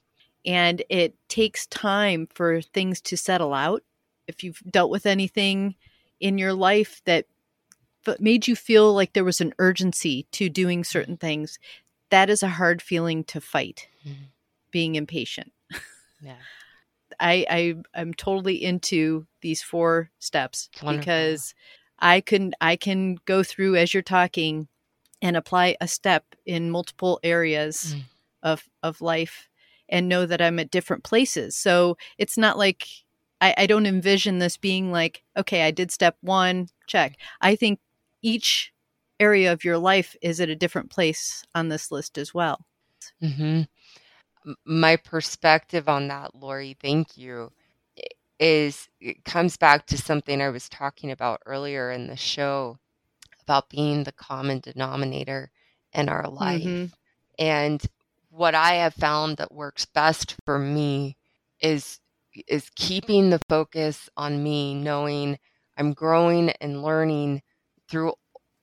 And 0.44 0.82
it 0.88 1.14
takes 1.28 1.66
time 1.66 2.26
for 2.34 2.60
things 2.60 3.00
to 3.02 3.16
settle 3.16 3.54
out. 3.54 3.82
If 4.26 4.42
you've 4.42 4.60
dealt 4.68 4.90
with 4.90 5.06
anything 5.06 5.76
in 6.18 6.38
your 6.38 6.54
life 6.54 7.00
that 7.04 7.26
made 8.18 8.48
you 8.48 8.56
feel 8.56 8.92
like 8.92 9.12
there 9.12 9.24
was 9.24 9.40
an 9.40 9.54
urgency 9.58 10.26
to 10.32 10.48
doing 10.48 10.82
certain 10.82 11.16
things, 11.16 11.58
that 12.10 12.28
is 12.28 12.42
a 12.42 12.48
hard 12.48 12.82
feeling 12.82 13.24
to 13.24 13.40
fight. 13.40 13.88
Mm-hmm. 14.06 14.24
Being 14.72 14.96
impatient. 14.96 15.52
Yeah. 16.20 16.36
I, 17.20 17.46
I 17.48 17.74
I'm 17.94 18.14
totally 18.14 18.62
into 18.62 19.26
these 19.42 19.62
four 19.62 20.10
steps 20.18 20.68
because 20.80 21.54
I 21.98 22.20
can 22.20 22.52
I 22.60 22.76
can 22.76 23.16
go 23.26 23.42
through 23.42 23.76
as 23.76 23.94
you're 23.94 24.02
talking 24.02 24.68
and 25.20 25.36
apply 25.36 25.76
a 25.80 25.86
step 25.86 26.24
in 26.46 26.70
multiple 26.70 27.20
areas 27.22 27.94
mm. 27.96 28.02
of 28.42 28.68
of 28.82 29.00
life 29.00 29.48
and 29.88 30.08
know 30.08 30.26
that 30.26 30.40
I'm 30.40 30.58
at 30.58 30.70
different 30.70 31.04
places. 31.04 31.56
So 31.56 31.96
it's 32.18 32.38
not 32.38 32.56
like 32.58 32.86
I, 33.40 33.54
I 33.58 33.66
don't 33.66 33.86
envision 33.86 34.38
this 34.38 34.56
being 34.56 34.90
like, 34.90 35.22
okay, 35.36 35.62
I 35.62 35.70
did 35.70 35.90
step 35.90 36.16
one, 36.22 36.68
check. 36.86 37.18
I 37.40 37.56
think 37.56 37.78
each 38.22 38.72
area 39.20 39.52
of 39.52 39.64
your 39.64 39.78
life 39.78 40.16
is 40.22 40.40
at 40.40 40.48
a 40.48 40.56
different 40.56 40.90
place 40.90 41.44
on 41.54 41.68
this 41.68 41.92
list 41.92 42.16
as 42.16 42.32
well. 42.32 42.64
Mm-hmm. 43.22 43.62
My 44.64 44.96
perspective 44.96 45.88
on 45.88 46.08
that, 46.08 46.34
Lori, 46.34 46.76
thank 46.80 47.16
you, 47.16 47.52
is 48.40 48.88
it 49.00 49.24
comes 49.24 49.56
back 49.56 49.86
to 49.86 49.98
something 49.98 50.40
I 50.40 50.48
was 50.48 50.68
talking 50.68 51.10
about 51.10 51.42
earlier 51.46 51.90
in 51.90 52.08
the 52.08 52.16
show 52.16 52.78
about 53.42 53.68
being 53.68 54.04
the 54.04 54.12
common 54.12 54.60
denominator 54.60 55.50
in 55.92 56.08
our 56.08 56.28
life. 56.28 56.62
Mm-hmm. 56.62 56.86
And 57.38 57.82
what 58.30 58.54
I 58.54 58.74
have 58.74 58.94
found 58.94 59.36
that 59.36 59.52
works 59.52 59.84
best 59.84 60.36
for 60.44 60.58
me 60.58 61.16
is 61.60 62.00
is 62.48 62.70
keeping 62.74 63.30
the 63.30 63.40
focus 63.48 64.08
on 64.16 64.42
me, 64.42 64.74
knowing 64.74 65.38
I'm 65.76 65.92
growing 65.92 66.50
and 66.60 66.82
learning 66.82 67.42
through 67.88 68.14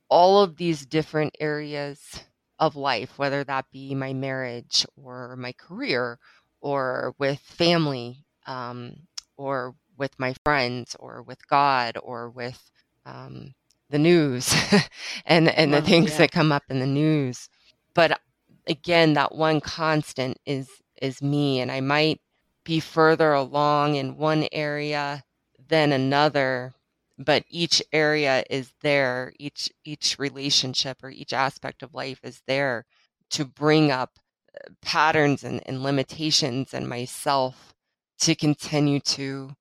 all 0.09 0.41
of 0.41 0.57
these 0.57 0.85
different 0.85 1.35
areas 1.39 2.23
of 2.59 2.75
life, 2.75 3.17
whether 3.17 3.43
that 3.43 3.65
be 3.71 3.95
my 3.95 4.13
marriage 4.13 4.85
or 4.95 5.35
my 5.35 5.53
career 5.53 6.19
or 6.61 7.15
with 7.17 7.39
family 7.39 8.25
um, 8.47 8.95
or 9.37 9.75
with 9.97 10.17
my 10.19 10.33
friends 10.43 10.95
or 10.99 11.21
with 11.23 11.47
God 11.47 11.97
or 12.01 12.29
with 12.29 12.71
um, 13.05 13.53
the 13.89 13.99
news 13.99 14.53
and, 15.25 15.49
and 15.49 15.71
well, 15.71 15.81
the 15.81 15.87
things 15.87 16.11
yeah. 16.11 16.17
that 16.19 16.31
come 16.31 16.51
up 16.51 16.63
in 16.69 16.79
the 16.79 16.87
news. 16.87 17.49
But 17.93 18.19
again, 18.67 19.13
that 19.13 19.35
one 19.35 19.61
constant 19.61 20.37
is 20.45 20.69
is 21.01 21.21
me 21.21 21.61
and 21.61 21.71
I 21.71 21.79
might 21.79 22.19
be 22.65 22.79
further 22.81 23.31
along 23.33 23.95
in 23.95 24.17
one 24.17 24.47
area 24.51 25.23
than 25.69 25.93
another 25.93 26.73
but 27.19 27.43
each 27.49 27.83
area 27.91 28.43
is 28.49 28.71
there 28.81 29.33
each 29.37 29.69
each 29.83 30.17
relationship 30.17 31.03
or 31.03 31.09
each 31.09 31.33
aspect 31.33 31.83
of 31.83 31.93
life 31.93 32.19
is 32.23 32.41
there 32.47 32.85
to 33.29 33.45
bring 33.45 33.91
up 33.91 34.11
uh, 34.55 34.69
patterns 34.81 35.43
and, 35.43 35.61
and 35.67 35.83
limitations 35.83 36.73
and 36.73 36.87
myself 36.87 37.73
to 38.19 38.33
continue 38.35 38.99
to 39.01 39.51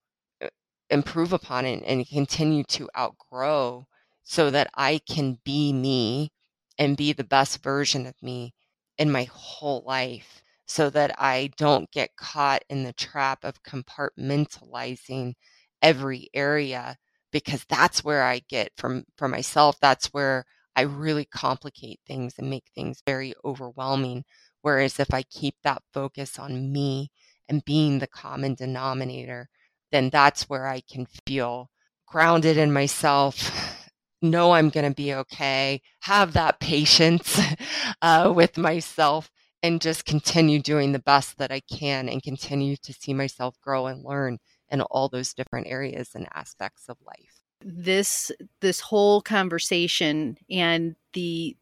uh, 0.42 0.48
improve 0.88 1.32
upon 1.32 1.66
it 1.66 1.82
and 1.84 2.08
continue 2.08 2.62
to 2.64 2.88
outgrow 2.96 3.84
so 4.22 4.50
that 4.50 4.70
I 4.74 5.00
can 5.08 5.38
be 5.44 5.72
me 5.72 6.30
and 6.78 6.96
be 6.96 7.12
the 7.12 7.24
best 7.24 7.62
version 7.62 8.06
of 8.06 8.14
me 8.22 8.54
in 8.98 9.10
my 9.10 9.24
whole 9.32 9.82
life 9.84 10.42
so 10.66 10.90
that 10.90 11.14
I 11.18 11.50
don't 11.56 11.90
get 11.90 12.14
caught 12.16 12.62
in 12.68 12.84
the 12.84 12.92
trap 12.92 13.42
of 13.42 13.62
compartmentalizing 13.62 15.34
every 15.82 16.28
area 16.34 16.96
because 17.32 17.64
that's 17.68 18.04
where 18.04 18.22
I 18.24 18.40
get 18.48 18.72
from 18.76 19.04
for 19.16 19.28
myself 19.28 19.78
that's 19.80 20.06
where 20.08 20.44
I 20.76 20.82
really 20.82 21.24
complicate 21.24 22.00
things 22.06 22.34
and 22.38 22.48
make 22.48 22.66
things 22.74 23.02
very 23.04 23.34
overwhelming. 23.44 24.24
Whereas 24.62 25.00
if 25.00 25.12
I 25.12 25.22
keep 25.22 25.56
that 25.64 25.82
focus 25.92 26.38
on 26.38 26.72
me 26.72 27.10
and 27.48 27.64
being 27.64 27.98
the 27.98 28.06
common 28.06 28.54
denominator 28.54 29.48
then 29.90 30.10
that's 30.10 30.48
where 30.48 30.66
I 30.66 30.80
can 30.80 31.06
feel 31.26 31.70
grounded 32.06 32.56
in 32.56 32.72
myself 32.72 33.52
know 34.22 34.52
I'm 34.52 34.70
going 34.70 34.88
to 34.88 34.94
be 34.94 35.14
okay 35.14 35.80
have 36.00 36.32
that 36.32 36.60
patience 36.60 37.40
uh, 38.02 38.32
with 38.34 38.58
myself 38.58 39.30
and 39.62 39.80
just 39.80 40.04
continue 40.04 40.60
doing 40.60 40.92
the 40.92 40.98
best 40.98 41.38
that 41.38 41.50
I 41.50 41.60
can 41.60 42.08
and 42.08 42.22
continue 42.22 42.76
to 42.76 42.92
see 42.92 43.12
myself 43.12 43.60
grow 43.60 43.86
and 43.86 44.04
learn 44.04 44.38
in 44.70 44.80
all 44.82 45.08
those 45.08 45.34
different 45.34 45.66
areas 45.66 46.10
and 46.14 46.28
aspects 46.34 46.88
of 46.88 46.96
life. 47.06 47.40
This 47.60 48.30
this 48.60 48.80
whole 48.80 49.20
conversation 49.20 50.36
and 50.48 50.94
the 51.12 51.56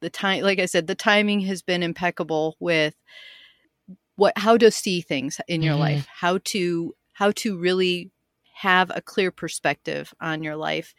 the 0.00 0.10
time 0.10 0.42
like 0.42 0.58
I 0.58 0.66
said 0.66 0.86
the 0.86 0.94
timing 0.94 1.40
has 1.40 1.62
been 1.62 1.82
impeccable 1.82 2.56
with 2.60 2.94
what 4.16 4.32
how 4.36 4.56
to 4.56 4.70
see 4.70 5.02
things 5.02 5.40
in 5.48 5.62
your 5.62 5.74
mm-hmm. 5.74 5.82
life, 5.82 6.06
how 6.10 6.38
to 6.44 6.94
how 7.12 7.32
to 7.32 7.58
really 7.58 8.10
have 8.54 8.90
a 8.94 9.02
clear 9.02 9.30
perspective 9.30 10.14
on 10.20 10.42
your 10.42 10.56
life 10.56 10.94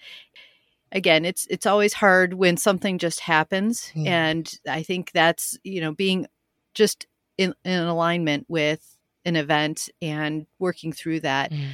again 0.94 1.26
it's 1.26 1.46
it's 1.50 1.66
always 1.66 1.94
hard 1.94 2.36
when 2.36 2.56
something 2.56 2.98
just 2.98 3.20
happens 3.20 3.92
mm. 3.96 4.08
and 4.08 4.60
i 4.70 4.82
think 4.82 5.12
that's 5.12 5.58
you 5.64 5.82
know 5.82 5.92
being 5.92 6.26
just 6.74 7.08
in, 7.38 7.54
in 7.66 7.82
alignment 7.82 8.46
with 8.48 8.98
an 9.26 9.36
event 9.36 9.90
and 10.02 10.46
working 10.60 10.94
through 10.94 11.20
that 11.20 11.52
mm. 11.52 11.70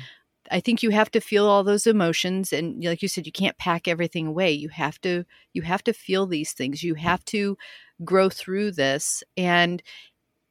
i 0.50 0.60
think 0.60 0.82
you 0.82 0.90
have 0.90 1.12
to 1.12 1.20
feel 1.20 1.46
all 1.46 1.64
those 1.64 1.86
emotions 1.86 2.52
and 2.54 2.84
like 2.84 3.02
you 3.02 3.08
said 3.08 3.26
you 3.26 3.32
can't 3.32 3.58
pack 3.58 3.88
everything 3.88 4.26
away 4.26 4.52
you 4.52 4.70
have 4.70 5.00
to 5.02 5.26
you 5.54 5.62
have 5.62 5.84
to 5.84 5.94
feel 5.94 6.26
these 6.26 6.54
things 6.54 6.82
you 6.82 6.96
have 6.96 7.24
to 7.26 7.58
grow 8.04 8.30
through 8.30 8.72
this 8.72 9.24
and 9.36 9.84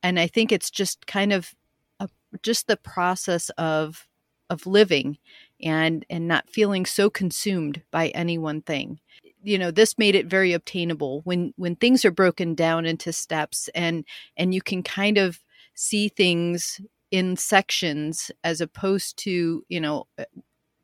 and 0.03 0.21
i 0.21 0.27
think 0.27 0.53
it's 0.53 0.71
just 0.71 1.07
kind 1.07 1.33
of 1.33 1.55
a, 2.01 2.09
just 2.43 2.67
the 2.67 2.77
process 2.77 3.49
of 3.51 4.07
of 4.51 4.67
living 4.67 5.19
and 5.63 6.05
and 6.09 6.29
not 6.29 6.49
feeling 6.49 6.87
so 6.87 7.11
consumed 7.11 7.83
by 7.91 8.09
any 8.09 8.39
one 8.39 8.63
thing 8.63 8.99
you 9.43 9.59
know 9.59 9.71
this 9.71 9.99
made 9.99 10.15
it 10.15 10.27
very 10.27 10.53
obtainable 10.53 11.21
when 11.25 11.53
when 11.57 11.75
things 11.77 12.05
are 12.05 12.11
broken 12.11 12.55
down 12.55 12.87
into 12.87 13.13
steps 13.13 13.69
and 13.75 14.05
and 14.37 14.55
you 14.55 14.63
can 14.63 14.83
kind 14.83 15.19
of 15.19 15.41
see 15.75 16.09
things 16.09 16.81
in 17.11 17.37
sections 17.37 18.31
as 18.45 18.61
opposed 18.61 19.17
to, 19.19 19.65
you 19.69 19.81
know, 19.81 20.07
uh, 20.19 20.25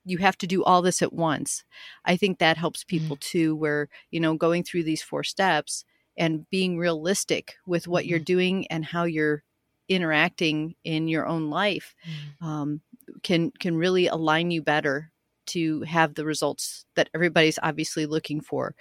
you 0.05 0.19
have 0.19 0.37
to 0.39 0.47
do 0.47 0.63
all 0.65 0.83
this 0.83 1.03
at 1.03 1.13
once. 1.13 1.65
I 2.05 2.17
think 2.17 2.39
that 2.39 2.57
helps 2.57 2.85
people 2.85 3.17
mm-hmm. 3.17 3.39
too, 3.39 3.57
where, 3.57 3.89
you 4.11 4.21
know, 4.21 4.35
going 4.35 4.63
through 4.63 4.85
these 4.85 5.03
four 5.03 5.25
steps 5.25 5.85
and 6.17 6.49
being 6.51 6.79
realistic 6.79 7.57
with 7.67 7.89
what 7.89 8.05
mm-hmm. 8.05 8.11
you're 8.11 8.19
doing 8.21 8.67
and 8.69 8.85
how 8.85 9.05
you're 9.05 9.43
interacting 9.89 10.75
in 10.85 11.09
your 11.09 11.27
own 11.27 11.51
life 11.51 11.95
mm-hmm. 12.09 12.47
um, 12.47 12.81
can 13.25 13.51
can 13.59 13.77
really 13.77 14.07
align 14.07 14.53
you 14.53 14.63
better 14.63 15.11
to 15.47 15.83
have 15.83 16.15
the 16.15 16.25
results 16.25 16.85
that 16.95 17.11
everybody's 17.15 17.59
obviously 17.63 18.07
looking 18.07 18.41
for 18.41 18.75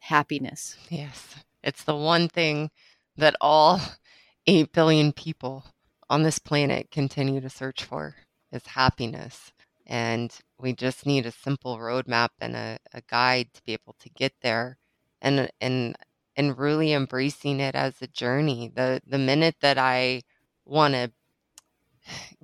happiness. 0.00 0.76
Yes. 0.88 1.36
It's 1.62 1.84
the 1.84 1.96
one 1.96 2.28
thing 2.28 2.70
that 3.16 3.36
all 3.40 3.80
8 4.46 4.72
billion 4.72 5.12
people 5.12 5.64
on 6.08 6.22
this 6.22 6.38
planet 6.38 6.90
continue 6.90 7.40
to 7.40 7.50
search 7.50 7.84
for 7.84 8.16
is 8.50 8.66
happiness. 8.66 9.52
And 9.86 10.32
we 10.58 10.72
just 10.72 11.06
need 11.06 11.26
a 11.26 11.32
simple 11.32 11.78
roadmap 11.78 12.30
and 12.40 12.56
a, 12.56 12.78
a 12.92 13.02
guide 13.08 13.48
to 13.54 13.62
be 13.64 13.72
able 13.72 13.94
to 14.00 14.08
get 14.10 14.32
there 14.42 14.78
and 15.20 15.50
and 15.60 15.96
and 16.36 16.58
really 16.58 16.92
embracing 16.92 17.60
it 17.60 17.74
as 17.74 18.00
a 18.00 18.06
journey. 18.06 18.70
The 18.74 19.00
the 19.06 19.18
minute 19.18 19.56
that 19.60 19.78
i 19.78 20.22
want 20.64 20.94
to 20.94 21.10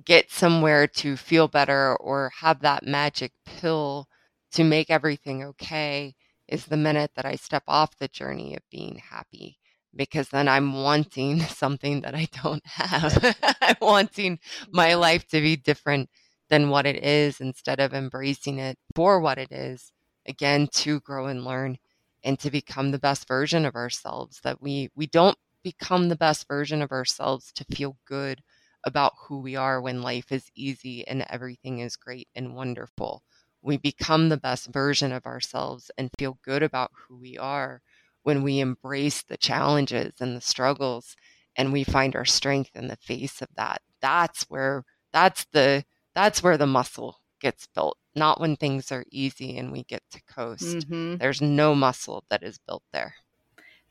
get 0.05 0.31
somewhere 0.31 0.87
to 0.87 1.17
feel 1.17 1.47
better 1.47 1.95
or 1.97 2.31
have 2.39 2.61
that 2.61 2.85
magic 2.85 3.31
pill 3.45 4.07
to 4.51 4.63
make 4.63 4.89
everything 4.89 5.43
okay 5.43 6.15
is 6.47 6.65
the 6.65 6.77
minute 6.77 7.11
that 7.15 7.25
I 7.25 7.35
step 7.35 7.63
off 7.67 7.97
the 7.97 8.07
journey 8.07 8.55
of 8.55 8.61
being 8.71 9.01
happy 9.09 9.57
because 9.95 10.29
then 10.29 10.47
I'm 10.47 10.73
wanting 10.73 11.39
something 11.41 12.01
that 12.01 12.15
I 12.15 12.27
don't 12.43 12.65
have. 12.65 13.35
I'm 13.61 13.75
wanting 13.81 14.39
my 14.71 14.93
life 14.93 15.27
to 15.29 15.41
be 15.41 15.55
different 15.55 16.09
than 16.49 16.69
what 16.69 16.85
it 16.85 17.03
is 17.03 17.41
instead 17.41 17.79
of 17.79 17.93
embracing 17.93 18.59
it 18.59 18.77
for 18.95 19.19
what 19.19 19.37
it 19.37 19.51
is. 19.51 19.91
Again, 20.25 20.67
to 20.73 20.99
grow 21.01 21.27
and 21.27 21.43
learn 21.43 21.77
and 22.23 22.39
to 22.39 22.51
become 22.51 22.91
the 22.91 22.99
best 22.99 23.27
version 23.27 23.65
of 23.65 23.75
ourselves 23.75 24.39
that 24.43 24.61
we 24.61 24.89
we 24.95 25.07
don't 25.07 25.37
become 25.63 26.09
the 26.09 26.15
best 26.15 26.47
version 26.47 26.81
of 26.81 26.91
ourselves 26.91 27.51
to 27.53 27.65
feel 27.75 27.97
good 28.05 28.41
about 28.83 29.13
who 29.27 29.39
we 29.39 29.55
are 29.55 29.81
when 29.81 30.01
life 30.01 30.31
is 30.31 30.51
easy 30.55 31.07
and 31.07 31.25
everything 31.29 31.79
is 31.79 31.95
great 31.95 32.27
and 32.35 32.55
wonderful. 32.55 33.23
We 33.61 33.77
become 33.77 34.29
the 34.29 34.37
best 34.37 34.67
version 34.67 35.11
of 35.11 35.25
ourselves 35.25 35.91
and 35.97 36.09
feel 36.17 36.39
good 36.43 36.63
about 36.63 36.91
who 36.93 37.17
we 37.17 37.37
are 37.37 37.81
when 38.23 38.43
we 38.43 38.59
embrace 38.59 39.23
the 39.23 39.37
challenges 39.37 40.13
and 40.19 40.35
the 40.35 40.41
struggles 40.41 41.15
and 41.55 41.73
we 41.73 41.83
find 41.83 42.15
our 42.15 42.25
strength 42.25 42.71
in 42.75 42.87
the 42.87 42.97
face 42.97 43.41
of 43.41 43.47
that. 43.55 43.81
That's 44.01 44.43
where 44.43 44.85
that's 45.11 45.45
the 45.51 45.83
that's 46.13 46.43
where 46.43 46.57
the 46.57 46.67
muscle 46.67 47.19
gets 47.41 47.67
built, 47.67 47.97
not 48.15 48.39
when 48.39 48.55
things 48.55 48.91
are 48.91 49.05
easy 49.11 49.57
and 49.57 49.71
we 49.71 49.83
get 49.83 50.03
to 50.11 50.21
coast. 50.23 50.77
Mm-hmm. 50.77 51.17
There's 51.17 51.41
no 51.41 51.75
muscle 51.75 52.23
that 52.29 52.43
is 52.43 52.57
built 52.57 52.83
there. 52.91 53.15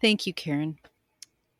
Thank 0.01 0.27
you, 0.27 0.35
Karen. 0.35 0.79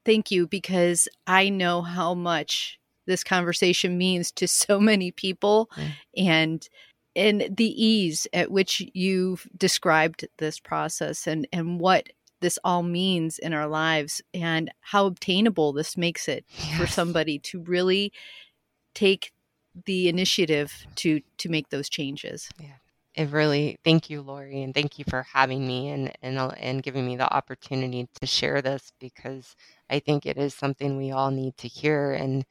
Thank 0.05 0.31
you 0.31 0.47
because 0.47 1.09
I 1.27 1.49
know 1.49 1.83
how 1.83 2.15
much 2.15 2.79
this 3.07 3.25
conversation 3.25 3.99
means 3.99 4.31
to 4.33 4.47
so 4.49 4.79
many 4.79 5.11
people 5.11 5.71
mm. 5.77 5.91
and 6.17 6.69
and 7.15 7.49
the 7.57 7.83
ease 7.83 8.27
at 8.35 8.51
which 8.51 8.83
you've 8.93 9.49
described 9.57 10.27
this 10.39 10.59
process 10.59 11.27
and 11.27 11.49
and 11.53 11.81
what 11.81 12.09
this 12.41 12.59
all 12.65 12.83
means 12.83 13.39
in 13.39 13.55
our 13.55 13.67
lives 13.67 14.21
and 14.35 14.71
how 14.81 15.07
obtainable 15.07 15.73
this 15.73 15.97
makes 15.97 16.29
it 16.29 16.45
yes. 16.59 16.79
for 16.79 16.87
somebody 16.87 17.39
to 17.39 17.63
really 17.63 18.13
take 18.95 19.33
the 19.87 20.09
initiative 20.09 20.87
to 20.97 21.21
to 21.39 21.49
make 21.49 21.71
those 21.71 21.89
changes. 21.89 22.51
Yeah 22.61 22.77
it 23.17 23.31
really 23.31 23.79
thank 23.83 24.11
you 24.11 24.21
lori 24.21 24.63
and 24.63 24.75
thank 24.75 24.99
you 24.99 25.05
for 25.09 25.23
having 25.23 25.67
me 25.67 25.89
and 25.89 26.13
and 26.23 26.39
and 26.59 26.83
giving 26.83 27.07
me 27.07 27.17
the 27.17 27.35
opportunity 27.35 28.07
to 28.21 28.27
share 28.27 28.63
this 28.63 28.93
because 29.01 29.57
i 29.91 29.99
think 29.99 30.27
it 30.27 30.37
is 30.37 30.55
something 30.55 30.97
we 30.97 31.11
all 31.11 31.31
need 31.31 31.57
to 31.57 31.67
hear 31.67 32.13
and 32.13 32.45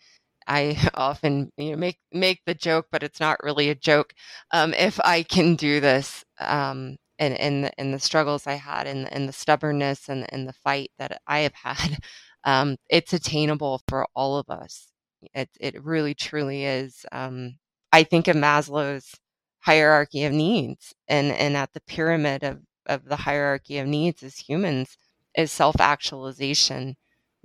i 0.48 0.78
often 0.96 1.52
you 1.58 1.72
know 1.72 1.78
make 1.78 2.00
make 2.12 2.42
the 2.46 2.54
joke 2.54 2.88
but 2.92 3.04
it's 3.04 3.20
not 3.20 3.42
really 3.44 3.70
a 3.70 3.76
joke 3.76 4.14
um, 4.52 4.74
if 4.74 5.00
i 5.02 5.24
can 5.24 5.56
do 5.56 5.80
this 5.80 6.24
um, 6.40 6.98
and 7.20 7.34
and 7.40 7.72
and 7.78 7.94
the 7.94 8.00
struggles 8.00 8.48
i 8.48 8.54
had 8.54 8.88
and 8.88 9.12
and 9.14 9.28
the 9.30 9.34
stubbornness 9.34 10.10
and 10.10 10.26
and 10.34 10.48
the 10.48 10.54
fight 10.54 10.92
that 11.00 11.22
i 11.28 11.40
have 11.40 11.54
had 11.56 11.98
um, 12.44 12.78
it's 12.90 13.12
attainable 13.14 13.82
for 13.88 14.06
all 14.16 14.38
of 14.38 14.48
us. 14.52 14.88
It 15.34 15.50
it 15.60 15.84
really 15.84 16.14
truly 16.14 16.66
is 16.66 17.06
um, 17.12 17.58
i 17.92 18.04
think 18.04 18.28
of 18.28 18.36
maslow's 18.36 19.16
hierarchy 19.60 20.24
of 20.26 20.34
needs 20.34 20.94
and 21.08 21.32
and 21.32 21.58
at 21.58 21.74
the 21.74 21.82
pyramid 21.82 22.44
of 22.44 22.62
of 22.86 23.06
the 23.06 23.16
hierarchy 23.16 23.78
of 23.80 23.88
needs 23.88 24.22
as 24.24 24.38
humans 24.38 24.98
is 25.36 25.52
self-actualization 25.52 26.96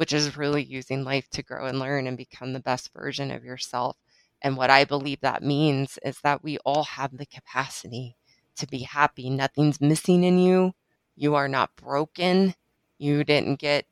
which 0.01 0.13
is 0.13 0.37
really 0.37 0.65
using 0.65 1.05
life 1.05 1.29
to 1.31 1.43
grow 1.43 1.67
and 1.67 1.79
learn 1.79 2.07
and 2.07 2.17
become 2.17 2.53
the 2.53 2.61
best 2.61 2.91
version 2.93 3.31
of 3.31 3.45
yourself 3.45 3.97
and 4.43 4.57
what 4.57 4.71
i 4.71 4.85
believe 4.85 5.21
that 5.21 5.43
means 5.43 5.99
is 6.05 6.21
that 6.23 6.43
we 6.43 6.59
all 6.59 6.85
have 6.85 7.17
the 7.17 7.27
capacity 7.27 8.17
to 8.57 8.67
be 8.67 8.81
happy 8.81 9.29
nothing's 9.29 9.81
missing 9.81 10.25
in 10.25 10.39
you 10.39 10.73
you 11.17 11.35
are 11.35 11.49
not 11.49 11.77
broken 11.77 12.55
you 12.99 13.23
didn't 13.25 13.59
get 13.59 13.85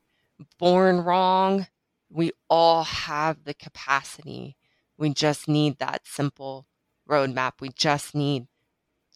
born 0.59 0.99
wrong 0.99 1.67
we 2.11 2.33
all 2.49 2.85
have 2.85 3.45
the 3.45 3.55
capacity 3.55 4.57
we 4.97 5.15
just 5.15 5.49
need 5.49 5.79
that 5.79 6.07
simple 6.07 6.67
roadmap. 7.09 7.53
We 7.61 7.71
just 7.71 8.15
need 8.15 8.47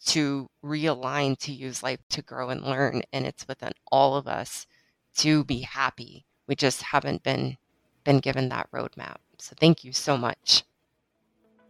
to 0.07 0.49
realign 0.63 1.37
to 1.39 1.51
use 1.51 1.83
life 1.83 1.99
to 2.09 2.21
grow 2.21 2.49
and 2.49 2.61
learn. 2.61 3.03
And 3.11 3.25
it's 3.25 3.47
within 3.47 3.73
all 3.91 4.15
of 4.15 4.27
us 4.27 4.65
to 5.17 5.43
be 5.43 5.61
happy. 5.61 6.25
We 6.47 6.55
just 6.55 6.81
haven't 6.81 7.23
been 7.23 7.57
been 8.03 8.19
given 8.19 8.49
that 8.49 8.69
roadmap. 8.71 9.15
So 9.37 9.55
thank 9.59 9.83
you 9.83 9.93
so 9.93 10.17
much. 10.17 10.63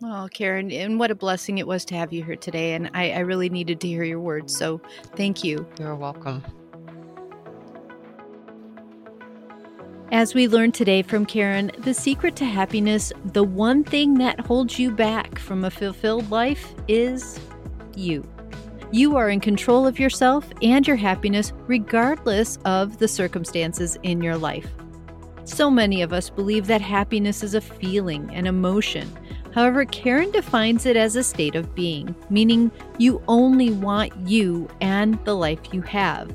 Oh, 0.03 0.27
Karen, 0.33 0.71
and 0.71 0.99
what 0.99 1.11
a 1.11 1.15
blessing 1.15 1.59
it 1.59 1.67
was 1.67 1.85
to 1.85 1.95
have 1.95 2.11
you 2.11 2.23
here 2.23 2.35
today. 2.35 2.73
And 2.73 2.89
I, 2.93 3.11
I 3.11 3.19
really 3.19 3.49
needed 3.49 3.79
to 3.81 3.87
hear 3.87 4.03
your 4.03 4.19
words. 4.19 4.57
So 4.57 4.81
thank 5.15 5.43
you. 5.43 5.65
You're 5.79 5.95
welcome. 5.95 6.43
As 10.11 10.35
we 10.35 10.47
learned 10.47 10.75
today 10.75 11.01
from 11.01 11.25
Karen, 11.25 11.71
the 11.79 11.93
secret 11.93 12.35
to 12.35 12.45
happiness, 12.45 13.11
the 13.25 13.43
one 13.43 13.83
thing 13.83 14.15
that 14.15 14.39
holds 14.41 14.77
you 14.77 14.91
back 14.91 15.39
from 15.39 15.63
a 15.63 15.71
fulfilled 15.71 16.29
life 16.29 16.75
is 16.87 17.39
you. 17.95 18.23
You 18.93 19.17
are 19.17 19.31
in 19.31 19.39
control 19.39 19.87
of 19.87 19.99
yourself 19.99 20.47
and 20.61 20.85
your 20.85 20.97
happiness 20.97 21.51
regardless 21.65 22.59
of 22.63 22.99
the 22.99 23.07
circumstances 23.07 23.97
in 24.03 24.21
your 24.21 24.37
life. 24.37 24.69
So 25.45 25.71
many 25.71 26.03
of 26.03 26.13
us 26.13 26.29
believe 26.29 26.67
that 26.67 26.79
happiness 26.79 27.41
is 27.41 27.55
a 27.55 27.59
feeling, 27.59 28.29
an 28.35 28.45
emotion. 28.45 29.11
However, 29.51 29.83
Karen 29.85 30.29
defines 30.29 30.85
it 30.85 30.95
as 30.95 31.15
a 31.15 31.23
state 31.23 31.55
of 31.55 31.73
being, 31.73 32.13
meaning 32.29 32.69
you 32.99 33.19
only 33.27 33.71
want 33.71 34.15
you 34.27 34.69
and 34.79 35.17
the 35.25 35.35
life 35.35 35.73
you 35.73 35.81
have. 35.81 36.31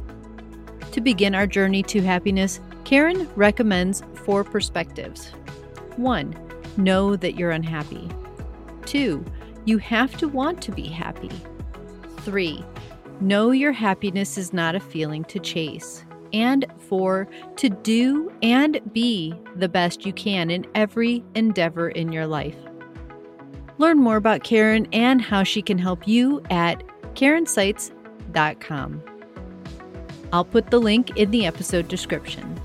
To 0.90 1.00
begin 1.00 1.36
our 1.36 1.46
journey 1.46 1.84
to 1.84 2.00
happiness, 2.00 2.58
Karen 2.82 3.28
recommends 3.36 4.02
four 4.24 4.42
perspectives. 4.42 5.28
One, 5.94 6.34
know 6.76 7.14
that 7.14 7.36
you're 7.36 7.52
unhappy. 7.52 8.08
Two, 8.84 9.24
you 9.64 9.78
have 9.78 10.16
to 10.16 10.26
want 10.26 10.60
to 10.62 10.72
be 10.72 10.88
happy. 10.88 11.30
Three, 12.28 12.62
know 13.22 13.52
your 13.52 13.72
happiness 13.72 14.36
is 14.36 14.52
not 14.52 14.74
a 14.74 14.80
feeling 14.80 15.24
to 15.24 15.38
chase. 15.38 16.04
And 16.34 16.66
four, 16.76 17.26
to 17.56 17.70
do 17.70 18.30
and 18.42 18.82
be 18.92 19.34
the 19.56 19.70
best 19.70 20.04
you 20.04 20.12
can 20.12 20.50
in 20.50 20.66
every 20.74 21.24
endeavor 21.34 21.88
in 21.88 22.12
your 22.12 22.26
life. 22.26 22.54
Learn 23.78 23.96
more 23.96 24.16
about 24.16 24.44
Karen 24.44 24.86
and 24.92 25.22
how 25.22 25.42
she 25.42 25.62
can 25.62 25.78
help 25.78 26.06
you 26.06 26.42
at 26.50 26.84
KarenSeitz.com. 27.14 29.02
I'll 30.30 30.44
put 30.44 30.70
the 30.70 30.80
link 30.80 31.16
in 31.16 31.30
the 31.30 31.46
episode 31.46 31.88
description. 31.88 32.60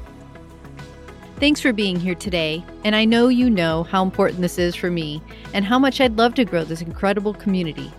Thanks 1.40 1.62
for 1.62 1.72
being 1.72 2.02
here 2.02 2.16
today, 2.16 2.66
and 2.84 2.98
I 2.98 3.06
know 3.06 3.30
you 3.30 3.50
know 3.50 3.84
how 3.84 4.04
important 4.04 4.42
this 4.42 4.60
is 4.60 4.76
for 4.76 4.92
me 4.92 5.22
and 5.54 5.64
how 5.64 5.80
much 5.80 6.02
I'd 6.02 6.18
love 6.18 6.34
to 6.34 6.44
grow 6.44 6.66
this 6.66 6.82
incredible 6.82 7.34
community. 7.34 7.90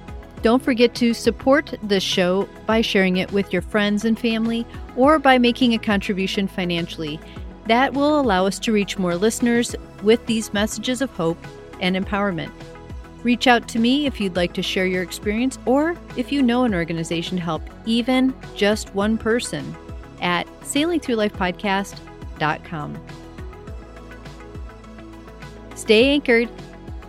Don't 0.45 0.63
forget 0.63 0.95
to 0.97 1.15
support 1.15 1.73
the 1.85 1.99
show 1.99 2.47
by 2.67 2.83
sharing 2.83 3.17
it 3.17 3.33
with 3.33 3.51
your 3.51 3.63
friends 3.63 4.05
and 4.05 4.19
family 4.19 4.67
or 4.95 5.19
by 5.19 5.39
making 5.39 5.73
a 5.73 5.79
contribution 5.79 6.49
financially. 6.49 7.19
That 7.67 7.95
will 7.95 8.21
allow 8.21 8.45
us 8.45 8.59
to 8.59 8.71
reach 8.71 8.99
more 8.99 9.17
listeners 9.17 9.75
with 10.03 10.27
these 10.27 10.53
messages 10.53 11.01
of 11.01 11.09
hope 11.13 11.39
and 11.81 11.97
empowerment. 11.97 12.51
Reach 13.23 13.47
out 13.47 13.67
to 13.69 13.79
me 13.79 14.05
if 14.05 14.21
you'd 14.21 14.37
like 14.37 14.53
to 14.53 14.61
share 14.61 14.85
your 14.85 15.03
experience 15.03 15.59
or 15.65 15.97
if 16.19 16.31
you 16.31 16.43
know 16.43 16.65
an 16.65 16.75
organization 16.75 17.39
to 17.39 17.43
help 17.43 17.63
even 17.87 18.35
just 18.55 18.95
one 18.95 19.17
person 19.17 19.75
at 20.21 20.47
sailingthroughlifepodcast.com. 20.61 22.99
Stay 25.75 26.11
anchored. 26.11 26.51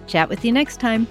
Chat 0.08 0.30
with 0.30 0.46
you 0.46 0.54
next 0.54 0.80
time. 0.80 1.06